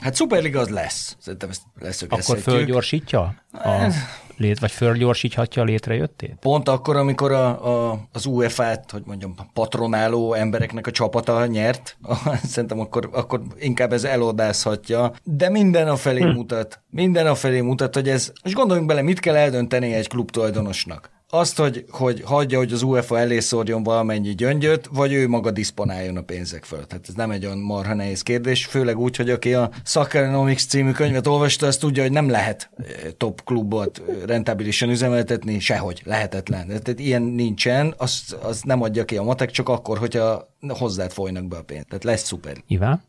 [0.00, 1.16] Hát Superliga az lesz.
[1.18, 1.48] Szerintem
[1.80, 3.92] ezt Akkor fölgyorsítja a
[4.36, 6.36] lét, vagy fölgyorsíthatja a létrejöttét?
[6.40, 11.96] Pont akkor, amikor a, a, az UEFA-t, hogy mondjam, patronáló embereknek a csapata nyert,
[12.52, 16.28] szerintem akkor, akkor inkább ez elodázhatja, de minden a felé hm.
[16.28, 16.82] mutat.
[16.90, 21.13] Minden a felé mutat, hogy ez, és gondoljunk bele, mit kell eldönteni egy klub tulajdonosnak
[21.34, 26.16] azt, hogy, hogy hagyja, hogy az UEFA elé szórjon valamennyi gyöngyöt, vagy ő maga diszponáljon
[26.16, 26.86] a pénzek föl.
[26.86, 30.90] Tehát ez nem egy olyan marha nehéz kérdés, főleg úgy, hogy aki a Socceronomics című
[30.90, 32.84] könyvet olvasta, az tudja, hogy nem lehet eh,
[33.16, 36.66] top klubot rentábilisan üzemeltetni, sehogy, lehetetlen.
[36.66, 41.48] Tehát ilyen nincsen, az, az nem adja ki a matek, csak akkor, hogyha hozzád folynak
[41.48, 41.88] be a pénzt.
[41.88, 42.54] Tehát lesz szuper.
[42.66, 43.02] Iván?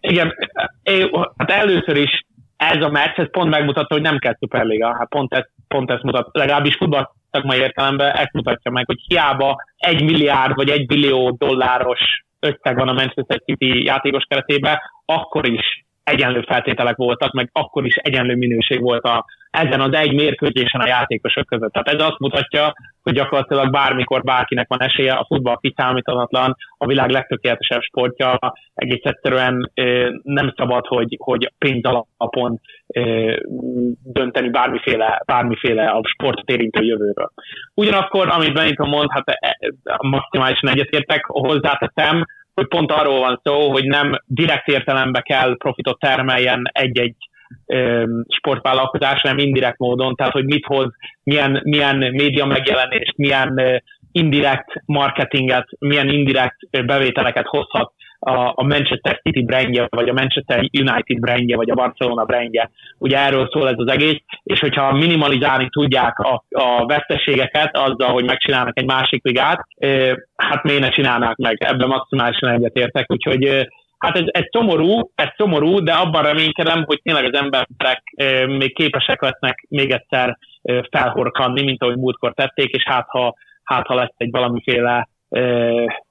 [0.00, 0.34] Igen,
[0.82, 4.96] é, hát először is ez a meccs, ez pont megmutatta, hogy nem kell szuperliga.
[4.98, 9.56] Hát pont ez, pont ezt mutat, legalábbis futball szakmai értelemben ezt mutatja meg, hogy hiába
[9.76, 12.00] egy milliárd vagy egy billió dolláros
[12.40, 17.94] összeg van a Manchester City játékos keretében, akkor is egyenlő feltételek voltak, meg akkor is
[17.94, 21.72] egyenlő minőség volt a, ezen az egy mérkőzésen a játékosok között.
[21.72, 27.10] Tehát ez azt mutatja, hogy gyakorlatilag bármikor bárkinek van esélye, a futball kiszámíthatatlan, a világ
[27.10, 28.38] legtökéletesebb sportja,
[28.74, 29.70] egész egyszerűen
[30.22, 32.60] nem szabad, hogy, hogy pénz alapon
[34.02, 37.32] dönteni bármiféle, bármiféle a sport érintő jövőről.
[37.74, 42.24] Ugyanakkor, amit Benito mond, hát e, e, maximálisan egyetértek, hozzáteszem,
[42.54, 47.16] hogy pont arról van szó, hogy nem direkt értelemben kell profitot termeljen egy-egy
[48.28, 53.82] sportvállalkozás, hanem indirekt módon, tehát hogy mit hoz, milyen, milyen média megjelenést, milyen
[54.12, 57.92] indirekt marketinget, milyen indirekt bevételeket hozhat
[58.30, 62.70] a, Manchester City brandje, vagy a Manchester United brandje, vagy a Barcelona brandje.
[62.98, 68.24] Ugye erről szól ez az egész, és hogyha minimalizálni tudják a, a veszteségeket azzal, hogy
[68.24, 69.66] megcsinálnak egy másik ligát,
[70.36, 71.56] hát miért ne csinálnák meg?
[71.62, 73.66] Ebben maximálisan egyetértek, úgyhogy
[73.98, 78.02] Hát ez, ez szomorú, ez szomorú, de abban reménykedem, hogy tényleg az emberek
[78.46, 80.38] még képesek lesznek még egyszer
[80.90, 85.08] felhorkanni, mint ahogy múltkor tették, és hát ha, hát ha lesz egy valamiféle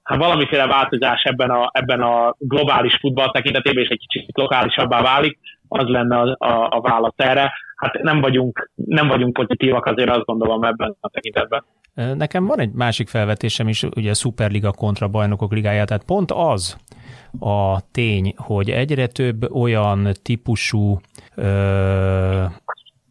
[0.03, 5.39] hát valamiféle változás ebben a, ebben a globális futball tekintetében, és egy kicsit lokálisabbá válik,
[5.68, 7.51] az lenne a, a, a válasz erre.
[7.76, 11.64] Hát nem vagyunk, nem vagyunk pozitívak azért azt gondolom ebben a tekintetben.
[11.93, 16.78] Nekem van egy másik felvetésem is, ugye a Superliga kontra bajnokok ligája, tehát pont az
[17.39, 20.99] a tény, hogy egyre több olyan típusú
[21.36, 22.43] ö,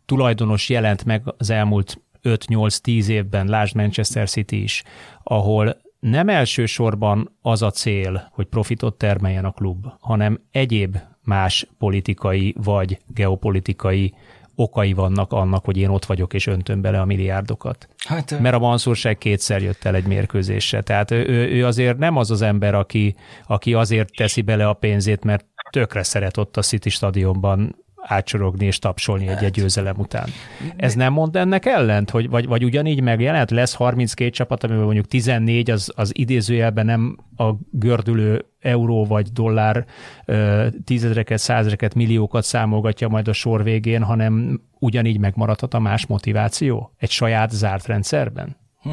[0.06, 4.82] tulajdonos jelent meg az elmúlt 5-8-10 évben, lásd Manchester City is,
[5.22, 12.54] ahol nem elsősorban az a cél, hogy profitot termeljen a klub, hanem egyéb más politikai
[12.62, 14.14] vagy geopolitikai
[14.54, 17.88] okai vannak annak, hogy én ott vagyok és öntöm bele a milliárdokat.
[17.96, 20.82] Hát, Mert a Manszurság kétszer jött el egy mérkőzésre.
[20.82, 23.14] Tehát ő, ő azért nem az az ember, aki,
[23.46, 28.78] aki azért teszi bele a pénzét, mert tökre szeret ott a City stadionban átsorogni és
[28.78, 30.28] tapsolni egy, egy győzelem után.
[30.76, 35.06] Ez nem mond ennek ellent, hogy vagy, vagy ugyanígy megjelent, lesz 32 csapat, amiben mondjuk
[35.06, 39.84] 14 az, az idézőjelben nem a gördülő euró vagy dollár
[40.84, 47.10] tízezreket, százezreket, milliókat számolgatja majd a sor végén, hanem ugyanígy megmaradhat a más motiváció egy
[47.10, 48.56] saját zárt rendszerben?
[48.82, 48.90] Hm.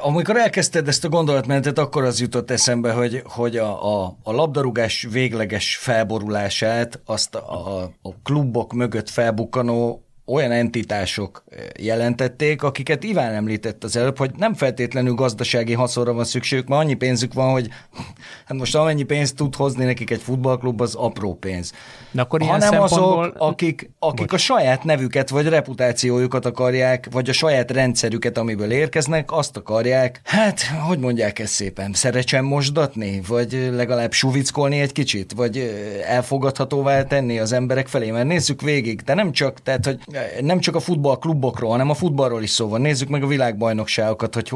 [0.00, 5.06] Amikor elkezdted ezt a gondolatmenetet, akkor az jutott eszembe, hogy, hogy a, a, a labdarúgás
[5.10, 13.84] végleges felborulását, azt a, a klubok mögött felbukkanó olyan entitások eh, jelentették, akiket Iván említett
[13.84, 17.68] az előbb, hogy nem feltétlenül gazdasági haszonra van szükségük, mert annyi pénzük van, hogy
[18.46, 21.72] hát most amennyi pénzt tud hozni nekik egy futballklub, az apró pénz.
[22.10, 23.24] De akkor ilyen Hanem szempontból...
[23.24, 29.32] azok, akik, akik a saját nevüket vagy reputációjukat akarják, vagy a saját rendszerüket, amiből érkeznek,
[29.32, 35.56] azt akarják, hát, hogy mondják ezt szépen, szerecsen mosdatni, vagy legalább suvickolni egy kicsit, vagy
[35.56, 39.98] eh, elfogadhatóvá tenni az emberek felé, mert nézzük végig, de nem csak, tehát, hogy
[40.40, 42.80] nem csak a futballklubokról, hanem a futballról is szó van.
[42.80, 44.52] Nézzük meg a világbajnokságokat, hogy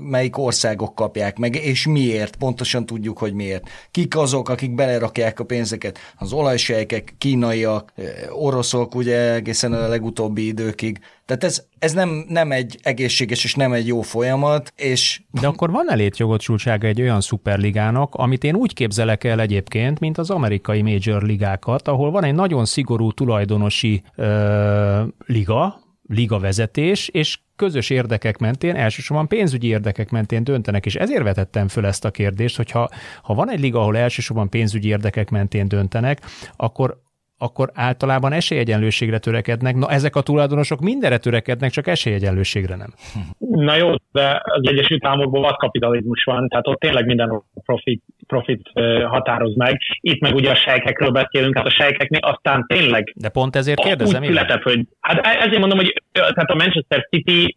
[0.00, 2.36] melyik országok kapják meg, és miért.
[2.36, 3.68] Pontosan tudjuk, hogy miért.
[3.90, 5.98] Kik azok, akik belerakják a pénzeket?
[6.18, 7.92] Az olajsejkek, kínaiak,
[8.30, 11.00] oroszok, ugye egészen a legutóbbi időkig.
[11.36, 15.22] Tehát ez, ez nem, nem egy egészséges és nem egy jó folyamat, és...
[15.30, 20.30] De akkor van jogosultsága egy olyan szuperligának, amit én úgy képzelek el egyébként, mint az
[20.30, 27.90] amerikai major ligákat, ahol van egy nagyon szigorú tulajdonosi ö, liga, liga vezetés, és közös
[27.90, 32.70] érdekek mentén, elsősorban pénzügyi érdekek mentén döntenek, és ezért vetettem föl ezt a kérdést, hogy
[32.70, 32.88] ha,
[33.22, 36.20] ha van egy liga, ahol elsősorban pénzügyi érdekek mentén döntenek,
[36.56, 37.02] akkor
[37.42, 39.74] akkor általában esélyegyenlőségre törekednek.
[39.74, 42.90] Na, ezek a tulajdonosok mindenre törekednek, csak esélyegyenlőségre nem.
[43.38, 48.70] Na jó, de az Egyesült Államokban vad kapitalizmus van, tehát ott tényleg minden profit, profit
[49.04, 49.78] határoz meg.
[50.00, 53.12] Itt meg ugye a sejkekről beszélünk, hát a sejkeknél aztán tényleg...
[53.16, 54.22] De pont ezért kérdezem.
[54.22, 57.54] Úgy született, hogy, hát e- ezért mondom, hogy tehát a Manchester City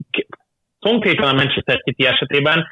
[0.80, 2.68] konkrétan a Manchester City esetében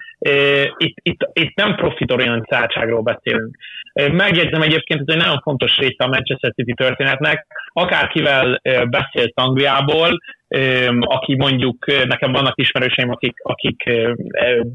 [0.77, 3.57] itt, itt, itt nem profitorientáltságról beszélünk.
[3.93, 7.47] Megjegyzem egyébként, ez egy nagyon fontos része a Manchester City történetnek.
[7.67, 10.19] Akárkivel beszélsz Angliából,
[10.99, 13.91] aki mondjuk, nekem vannak ismerőseim, akik, akik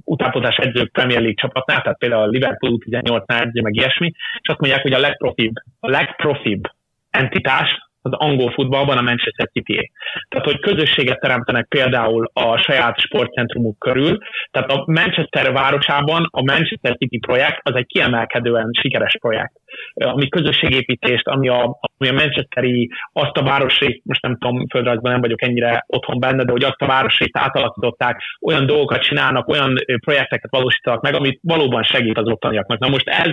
[0.05, 4.61] utánpótlás edzők Premier League csapatnál, tehát például a Liverpool 18-nál edző, meg ilyesmi, és azt
[4.61, 6.71] mondják, hogy a legprofibb, a legprofibb
[7.11, 9.93] entitás az angol futballban a Manchester city
[10.29, 14.19] Tehát, hogy közösséget teremtenek például a saját sportcentrumuk körül.
[14.51, 19.53] Tehát a Manchester városában a Manchester City projekt az egy kiemelkedően sikeres projekt.
[19.95, 25.21] Ami közösségépítést, ami a, ami a Manchesteri, azt a városrészt, most nem tudom, földrajzban nem
[25.21, 29.75] vagyok ennyire otthon benne, de hogy azt a városrészt átalakították, olyan dolgokat csinálnak, olyan
[30.05, 32.79] projekteket valósítanak meg, amit valóban segít az ottaniaknak.
[32.79, 33.33] Na most ez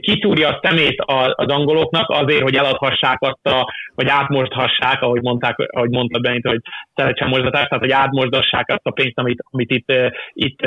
[0.00, 1.02] kitúrja a szemét
[1.34, 6.60] az angoloknak azért, hogy eladhassák azt a, vagy átmosdhassák, ahogy mondták, ahogy mondta Benito, hogy
[6.94, 9.92] szeretsen mosdatást, tehát hogy átmosdassák azt a pénzt, amit, amit itt,
[10.32, 10.60] itt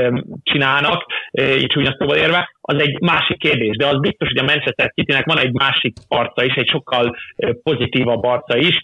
[0.43, 4.91] csinálnak, így csúnya szóval érve, az egy másik kérdés, de az biztos, hogy a Manchester
[4.95, 7.15] City-nek van egy másik arca is, egy sokkal
[7.63, 8.81] pozitívabb arca is,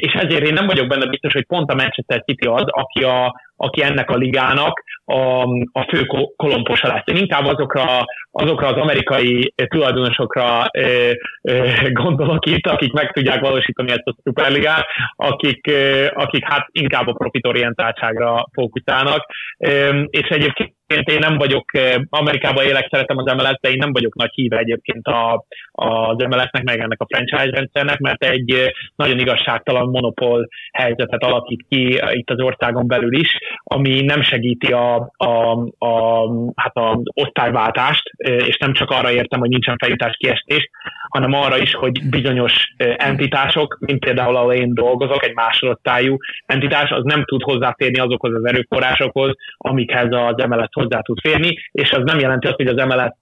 [0.00, 3.40] és ezért én nem vagyok benne biztos, hogy pont a Manchester City az, aki, a,
[3.62, 5.42] aki ennek a ligának a,
[5.72, 6.06] a fő
[6.36, 7.02] kolomposa lesz.
[7.04, 7.84] Én inkább azokra,
[8.30, 10.86] azokra az amerikai tulajdonosokra e,
[11.42, 14.86] e, gondolok itt, akik meg tudják valósítani ezt a szuperligát,
[15.16, 19.26] akik, e, akik hát inkább a profitorientáltságra fókuszálnak,
[20.06, 21.64] és egyébként én nem vagyok,
[22.08, 26.62] Amerikában élek, szeretem az MLS, de én nem vagyok nagy híve egyébként a, az MLS-nek,
[26.62, 32.40] meg ennek a franchise rendszernek, mert egy nagyon igazságtalan monopól helyzetet alakít ki itt az
[32.40, 38.90] országon belül is, ami nem segíti a, a, a, hát az osztályváltást, és nem csak
[38.90, 40.70] arra értem, hogy nincsen feljutás kiestés,
[41.08, 47.04] hanem arra is, hogy bizonyos entitások, mint például ahol én dolgozok, egy másodosztályú entitás, az
[47.04, 52.18] nem tud hozzáférni azokhoz az erőforrásokhoz, amikhez az MLS hozzá tud férni, és az nem
[52.18, 53.12] jelenti azt, hogy az MLS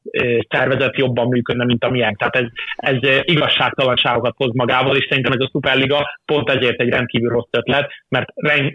[0.48, 2.18] szervezet jobban működne, mint a miénk.
[2.18, 7.30] Tehát ez, ez igazságtalanságokat hoz magával, és szerintem ez a Superliga pont ezért egy rendkívül
[7.30, 8.28] rossz ötlet, mert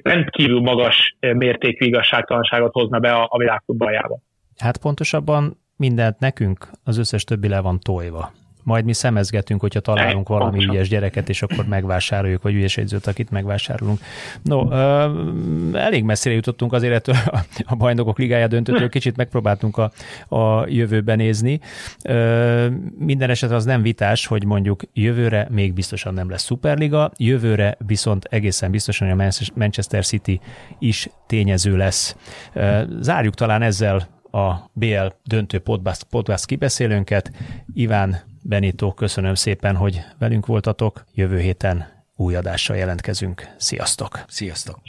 [0.04, 4.20] rendkívül magas mértékű igazságtalanságot hozna be a, a világ futballjába.
[4.58, 8.32] Hát pontosabban mindent nekünk, az összes többi le van tojva
[8.64, 10.76] majd mi szemezgetünk, hogyha találunk valami Pontosan.
[10.76, 13.99] ügyes gyereket, és akkor megvásároljuk, vagy ügyes egyzőt, akit megvásárolunk.
[14.41, 14.72] No,
[15.74, 17.16] elég messzire jutottunk azért ettől
[17.66, 19.91] a bajnokok ligája döntőtől, kicsit megpróbáltunk a,
[20.36, 21.59] a jövőben nézni.
[22.97, 28.26] Minden esetre az nem vitás, hogy mondjuk jövőre még biztosan nem lesz szuperliga, jövőre viszont
[28.30, 30.39] egészen biztosan a Manchester City
[30.80, 32.16] is tényező lesz.
[32.99, 37.32] Zárjuk talán ezzel a BL döntő podcast, podcast kibeszélőnket.
[37.74, 41.06] Iván Benito, köszönöm szépen, hogy velünk voltatok.
[41.14, 43.48] Jövő héten új adással jelentkezünk.
[43.58, 44.24] Sziasztok!
[44.28, 44.80] Sziasztok!